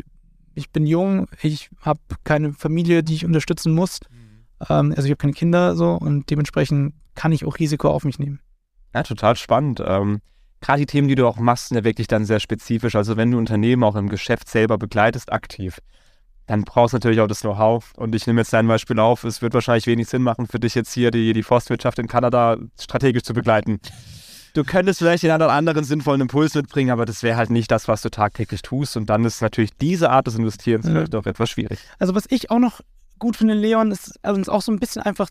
[0.54, 4.00] ich bin jung, ich habe keine Familie, die ich unterstützen muss.
[4.10, 4.66] Mhm.
[4.68, 8.18] Ähm, also ich habe keine Kinder so und dementsprechend kann ich auch Risiko auf mich
[8.18, 8.40] nehmen.
[8.94, 9.82] Ja, total spannend.
[9.84, 10.20] Ähm,
[10.60, 12.96] Gerade die Themen, die du auch machst, sind ja wirklich dann sehr spezifisch.
[12.96, 15.78] Also wenn du Unternehmen auch im Geschäft selber begleitest, aktiv,
[16.46, 17.92] dann brauchst du natürlich auch das Know-how.
[17.96, 20.74] Und ich nehme jetzt dein Beispiel auf, es wird wahrscheinlich wenig Sinn machen für dich
[20.74, 23.80] jetzt hier die, die Forstwirtschaft in Kanada strategisch zu begleiten.
[24.54, 27.70] Du könntest vielleicht den einen oder anderen sinnvollen Impuls mitbringen, aber das wäre halt nicht
[27.70, 28.96] das, was du tagtäglich tust.
[28.96, 31.78] Und dann ist natürlich diese Art des Investierens vielleicht auch etwas schwierig.
[31.98, 32.80] Also was ich auch noch
[33.18, 35.28] gut finde, Leon, ist also uns auch so ein bisschen einfach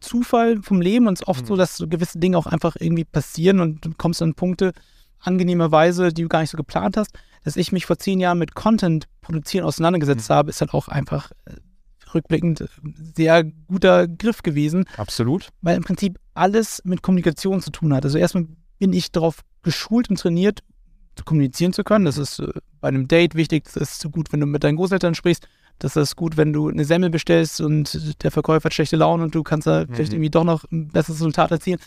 [0.00, 1.46] Zufall vom Leben und es ist oft mhm.
[1.46, 4.72] so, dass so gewisse Dinge auch einfach irgendwie passieren und du kommst an Punkte
[5.20, 7.10] angenehmerweise, die du gar nicht so geplant hast.
[7.48, 10.34] Dass ich mich vor zehn Jahren mit Content produzieren auseinandergesetzt mhm.
[10.34, 11.54] habe, ist halt auch einfach äh,
[12.12, 12.66] rückblickend äh,
[13.16, 14.84] sehr guter Griff gewesen.
[14.98, 15.48] Absolut.
[15.62, 18.04] Weil im Prinzip alles mit Kommunikation zu tun hat.
[18.04, 18.44] Also erstmal
[18.78, 20.62] bin ich darauf geschult und trainiert,
[21.24, 22.04] kommunizieren zu können.
[22.04, 23.64] Das ist äh, bei einem Date wichtig.
[23.64, 25.48] Das ist so gut, wenn du mit deinen Großeltern sprichst.
[25.78, 29.34] Das ist gut, wenn du eine Semmel bestellst und der Verkäufer hat schlechte Laune und
[29.34, 29.94] du kannst da mhm.
[29.94, 31.78] vielleicht irgendwie doch noch ein besseres Resultat erzielen.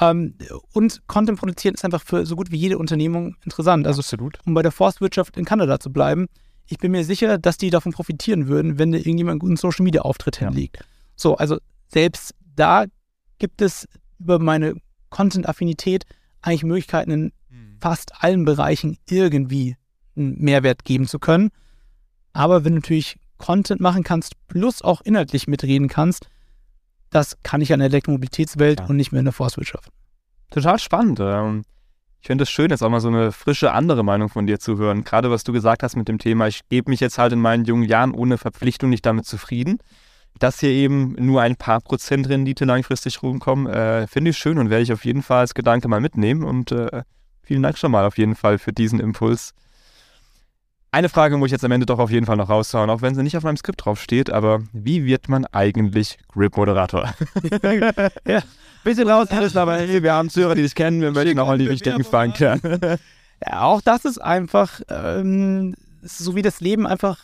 [0.00, 0.34] Ähm,
[0.72, 3.86] und Content produzieren ist einfach für so gut wie jede Unternehmung interessant.
[3.86, 4.38] Also, Absolut.
[4.46, 6.26] um bei der Forstwirtschaft in Kanada zu bleiben,
[6.66, 9.82] ich bin mir sicher, dass die davon profitieren würden, wenn da irgendjemand einen guten Social
[9.82, 10.48] Media Auftritt ja.
[10.48, 10.84] hinlegt.
[11.16, 11.58] So, also
[11.88, 12.84] selbst da
[13.38, 13.88] gibt es
[14.20, 14.74] über meine
[15.08, 16.04] Content-Affinität
[16.42, 17.76] eigentlich Möglichkeiten in mhm.
[17.80, 19.76] fast allen Bereichen irgendwie
[20.16, 21.50] einen Mehrwert geben zu können.
[22.32, 26.28] Aber wenn du natürlich Content machen kannst, plus auch inhaltlich mitreden kannst,
[27.10, 28.86] das kann ich an der Elektromobilitätswelt ja.
[28.86, 29.88] und nicht mehr in der Forstwirtschaft.
[30.50, 31.18] Total spannend.
[31.20, 31.64] Ähm,
[32.20, 34.76] ich finde es schön, jetzt auch mal so eine frische andere Meinung von dir zu
[34.76, 35.04] hören.
[35.04, 37.64] Gerade was du gesagt hast mit dem Thema, ich gebe mich jetzt halt in meinen
[37.64, 39.78] jungen Jahren ohne Verpflichtung nicht damit zufrieden.
[40.38, 44.70] Dass hier eben nur ein paar Prozent Rendite langfristig rumkommen, äh, finde ich schön und
[44.70, 46.44] werde ich auf jeden Fall als Gedanke mal mitnehmen.
[46.44, 47.02] Und äh,
[47.42, 49.54] vielen Dank schon mal auf jeden Fall für diesen Impuls.
[50.92, 53.14] Eine Frage muss ich jetzt am Ende doch auf jeden Fall noch raushauen, auch wenn
[53.14, 57.14] sie nicht auf meinem Skript drauf steht, aber wie wird man eigentlich Grip-Moderator?
[58.26, 58.42] ja,
[58.82, 62.02] bisschen rausgerissen, aber hey, wir haben Zuhörer, die dich kennen, wir möchten auch die wichtigen
[62.02, 62.60] Fragen klären.
[63.46, 67.18] ja, auch das ist einfach, ähm, so wie das Leben einfach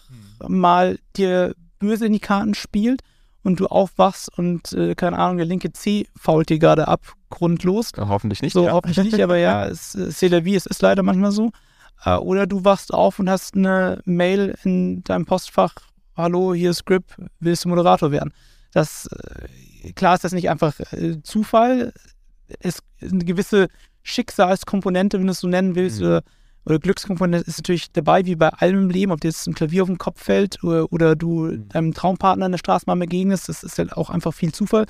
[0.47, 3.03] mal dir böse in die Karten spielt
[3.43, 7.01] und du aufwachst und, äh, keine Ahnung, der linke C fault dir gerade ab,
[7.31, 7.91] grundlos.
[7.97, 8.53] Ja, hoffentlich nicht.
[8.53, 8.73] So, ja.
[8.73, 11.51] hoffentlich nicht, aber ja, es, c'est la vie, es ist leider manchmal so.
[12.05, 15.75] Äh, oder du wachst auf und hast eine Mail in deinem Postfach,
[16.17, 17.05] hallo, hier ist Grip,
[17.41, 18.33] willst du Moderator werden?
[18.73, 21.93] Das, äh, klar ist das nicht einfach äh, Zufall,
[22.61, 23.69] es ist eine gewisse
[24.03, 26.07] Schicksalskomponente, wenn du es so nennen willst, mhm.
[26.07, 26.23] oder,
[26.65, 29.83] oder, Glückskomponente ist natürlich dabei, wie bei allem im Leben, ob dir jetzt ein Klavier
[29.83, 31.69] auf den Kopf fällt oder, oder du mhm.
[31.69, 34.87] deinem Traumpartner in der Straßenbahn begegnest, das ist halt auch einfach viel Zufall.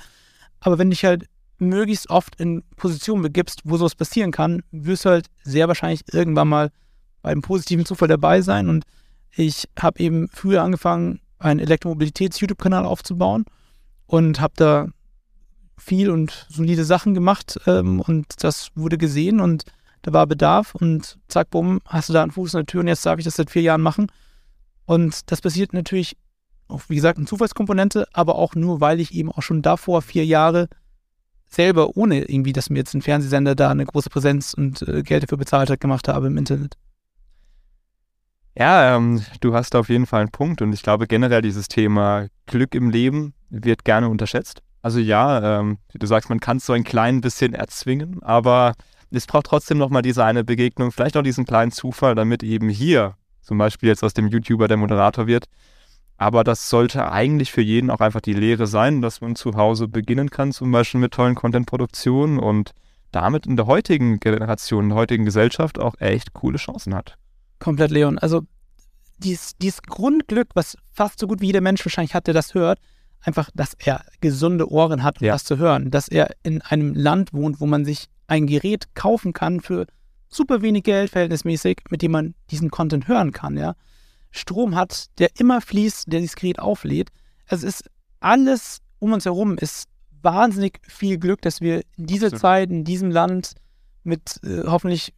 [0.59, 1.27] Aber wenn dich halt
[1.59, 6.47] möglichst oft in Positionen begibst, wo sowas passieren kann, wirst du halt sehr wahrscheinlich irgendwann
[6.47, 6.71] mal
[7.27, 8.69] bei einem positiven Zufall dabei sein.
[8.69, 8.85] Und
[9.35, 13.43] ich habe eben früher angefangen, einen Elektromobilitäts-YouTube-Kanal aufzubauen
[14.05, 14.87] und habe da
[15.77, 19.65] viel und solide Sachen gemacht ähm, und das wurde gesehen und
[20.01, 22.87] da war Bedarf und zack, bumm, hast du da einen Fuß in der Tür und
[22.87, 24.07] jetzt darf ich das seit vier Jahren machen.
[24.85, 26.15] Und das passiert natürlich,
[26.69, 30.25] auch wie gesagt, eine Zufallskomponente, aber auch nur, weil ich eben auch schon davor vier
[30.25, 30.69] Jahre
[31.49, 35.23] selber, ohne irgendwie, dass mir jetzt ein Fernsehsender da eine große Präsenz und äh, Geld
[35.23, 36.77] dafür bezahlt hat, gemacht habe im Internet.
[38.59, 42.25] Ja, ähm, du hast auf jeden Fall einen Punkt und ich glaube generell dieses Thema
[42.47, 44.63] Glück im Leben wird gerne unterschätzt.
[44.81, 48.73] Also ja, ähm, wie du sagst, man kann es so ein klein bisschen erzwingen, aber
[49.11, 53.15] es braucht trotzdem nochmal diese eine Begegnung, vielleicht auch diesen kleinen Zufall, damit eben hier
[53.41, 55.45] zum Beispiel jetzt aus dem YouTuber der Moderator wird.
[56.17, 59.87] Aber das sollte eigentlich für jeden auch einfach die Lehre sein, dass man zu Hause
[59.87, 62.71] beginnen kann, zum Beispiel mit tollen Content-Produktionen und
[63.11, 67.17] damit in der heutigen Generation, in der heutigen Gesellschaft auch echt coole Chancen hat.
[67.59, 68.17] Komplett, Leon.
[68.19, 68.43] Also
[69.17, 72.79] dieses, dieses Grundglück, was fast so gut wie jeder Mensch wahrscheinlich hat, der das hört,
[73.21, 75.33] einfach, dass er gesunde Ohren hat, um ja.
[75.33, 75.91] das zu hören.
[75.91, 79.87] Dass er in einem Land wohnt, wo man sich ein Gerät kaufen kann für
[80.29, 83.75] super wenig Geld verhältnismäßig, mit dem man diesen Content hören kann, ja.
[84.31, 87.09] Strom hat, der immer fließt, der dieses Gerät auflädt.
[87.47, 87.89] Es ist
[88.19, 89.87] alles um uns herum ist
[90.21, 93.53] wahnsinnig viel Glück, dass wir in dieser Zeit, in diesem Land
[94.03, 95.13] mit äh, hoffentlich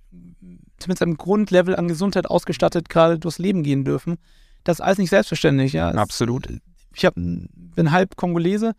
[0.80, 4.18] zumindest einem Grundlevel an Gesundheit ausgestattet gerade durchs Leben gehen dürfen.
[4.64, 5.90] Das ist alles nicht selbstverständlich, ja.
[5.92, 6.48] Absolut.
[6.94, 8.74] Ich hab, bin halb Kongolese.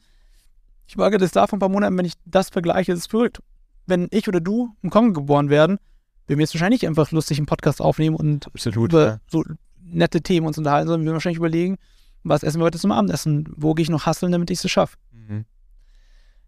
[0.86, 3.38] Ich wage das da vor ein paar Monaten, wenn ich das vergleiche, ist es verrückt.
[3.86, 5.78] Wenn ich oder du im Kongo geboren werden,
[6.26, 9.20] wir jetzt wahrscheinlich einfach lustig einen Podcast aufnehmen und Absolut, über ja.
[9.28, 9.42] so
[9.82, 11.76] nette Themen uns unterhalten, sondern wir wahrscheinlich überlegen,
[12.22, 13.48] was essen wir heute zum Abendessen?
[13.56, 14.96] Wo gehe ich noch hasseln, damit ich es schaffe?
[15.12, 15.44] Mhm.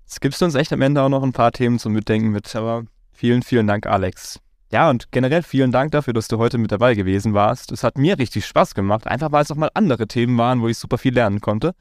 [0.05, 2.55] Jetzt gibst du uns echt am Ende auch noch ein paar Themen zum Mitdenken mit,
[2.55, 4.39] aber vielen, vielen Dank, Alex.
[4.73, 7.73] Ja, und generell vielen Dank dafür, dass du heute mit dabei gewesen warst.
[7.73, 10.69] Es hat mir richtig Spaß gemacht, einfach weil es auch mal andere Themen waren, wo
[10.69, 11.75] ich super viel lernen konnte.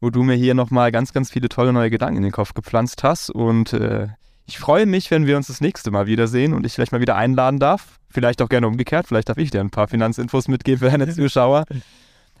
[0.00, 3.02] Wo du mir hier nochmal ganz, ganz viele tolle neue Gedanken in den Kopf gepflanzt
[3.02, 3.30] hast.
[3.30, 4.06] Und äh,
[4.46, 7.16] ich freue mich, wenn wir uns das nächste Mal wiedersehen und ich vielleicht mal wieder
[7.16, 7.98] einladen darf.
[8.08, 9.08] Vielleicht auch gerne umgekehrt.
[9.08, 11.64] Vielleicht darf ich dir ein paar Finanzinfos mitgeben für deine Zuschauer.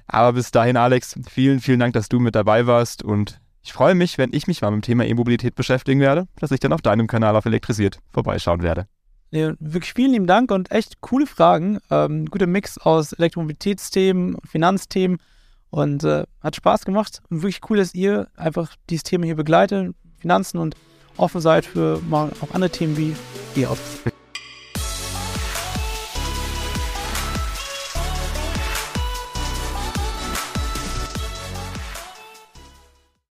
[0.06, 3.02] Aber bis dahin, Alex, vielen, vielen Dank, dass du mit dabei warst.
[3.02, 6.52] Und ich freue mich, wenn ich mich mal mit dem Thema E-Mobilität beschäftigen werde, dass
[6.52, 8.86] ich dann auf deinem Kanal auf Elektrisiert vorbeischauen werde.
[9.32, 11.78] Nee, wirklich vielen lieben Dank und echt coole Fragen.
[11.90, 15.18] Ähm, guter Mix aus Elektromobilitätsthemen, Finanzthemen
[15.70, 17.22] und äh, hat Spaß gemacht.
[17.30, 20.76] Und wirklich cool, dass ihr einfach dieses Thema hier begleitet, Finanzen und
[21.16, 23.16] offen seid für mal auch andere Themen
[23.54, 24.02] wie auf.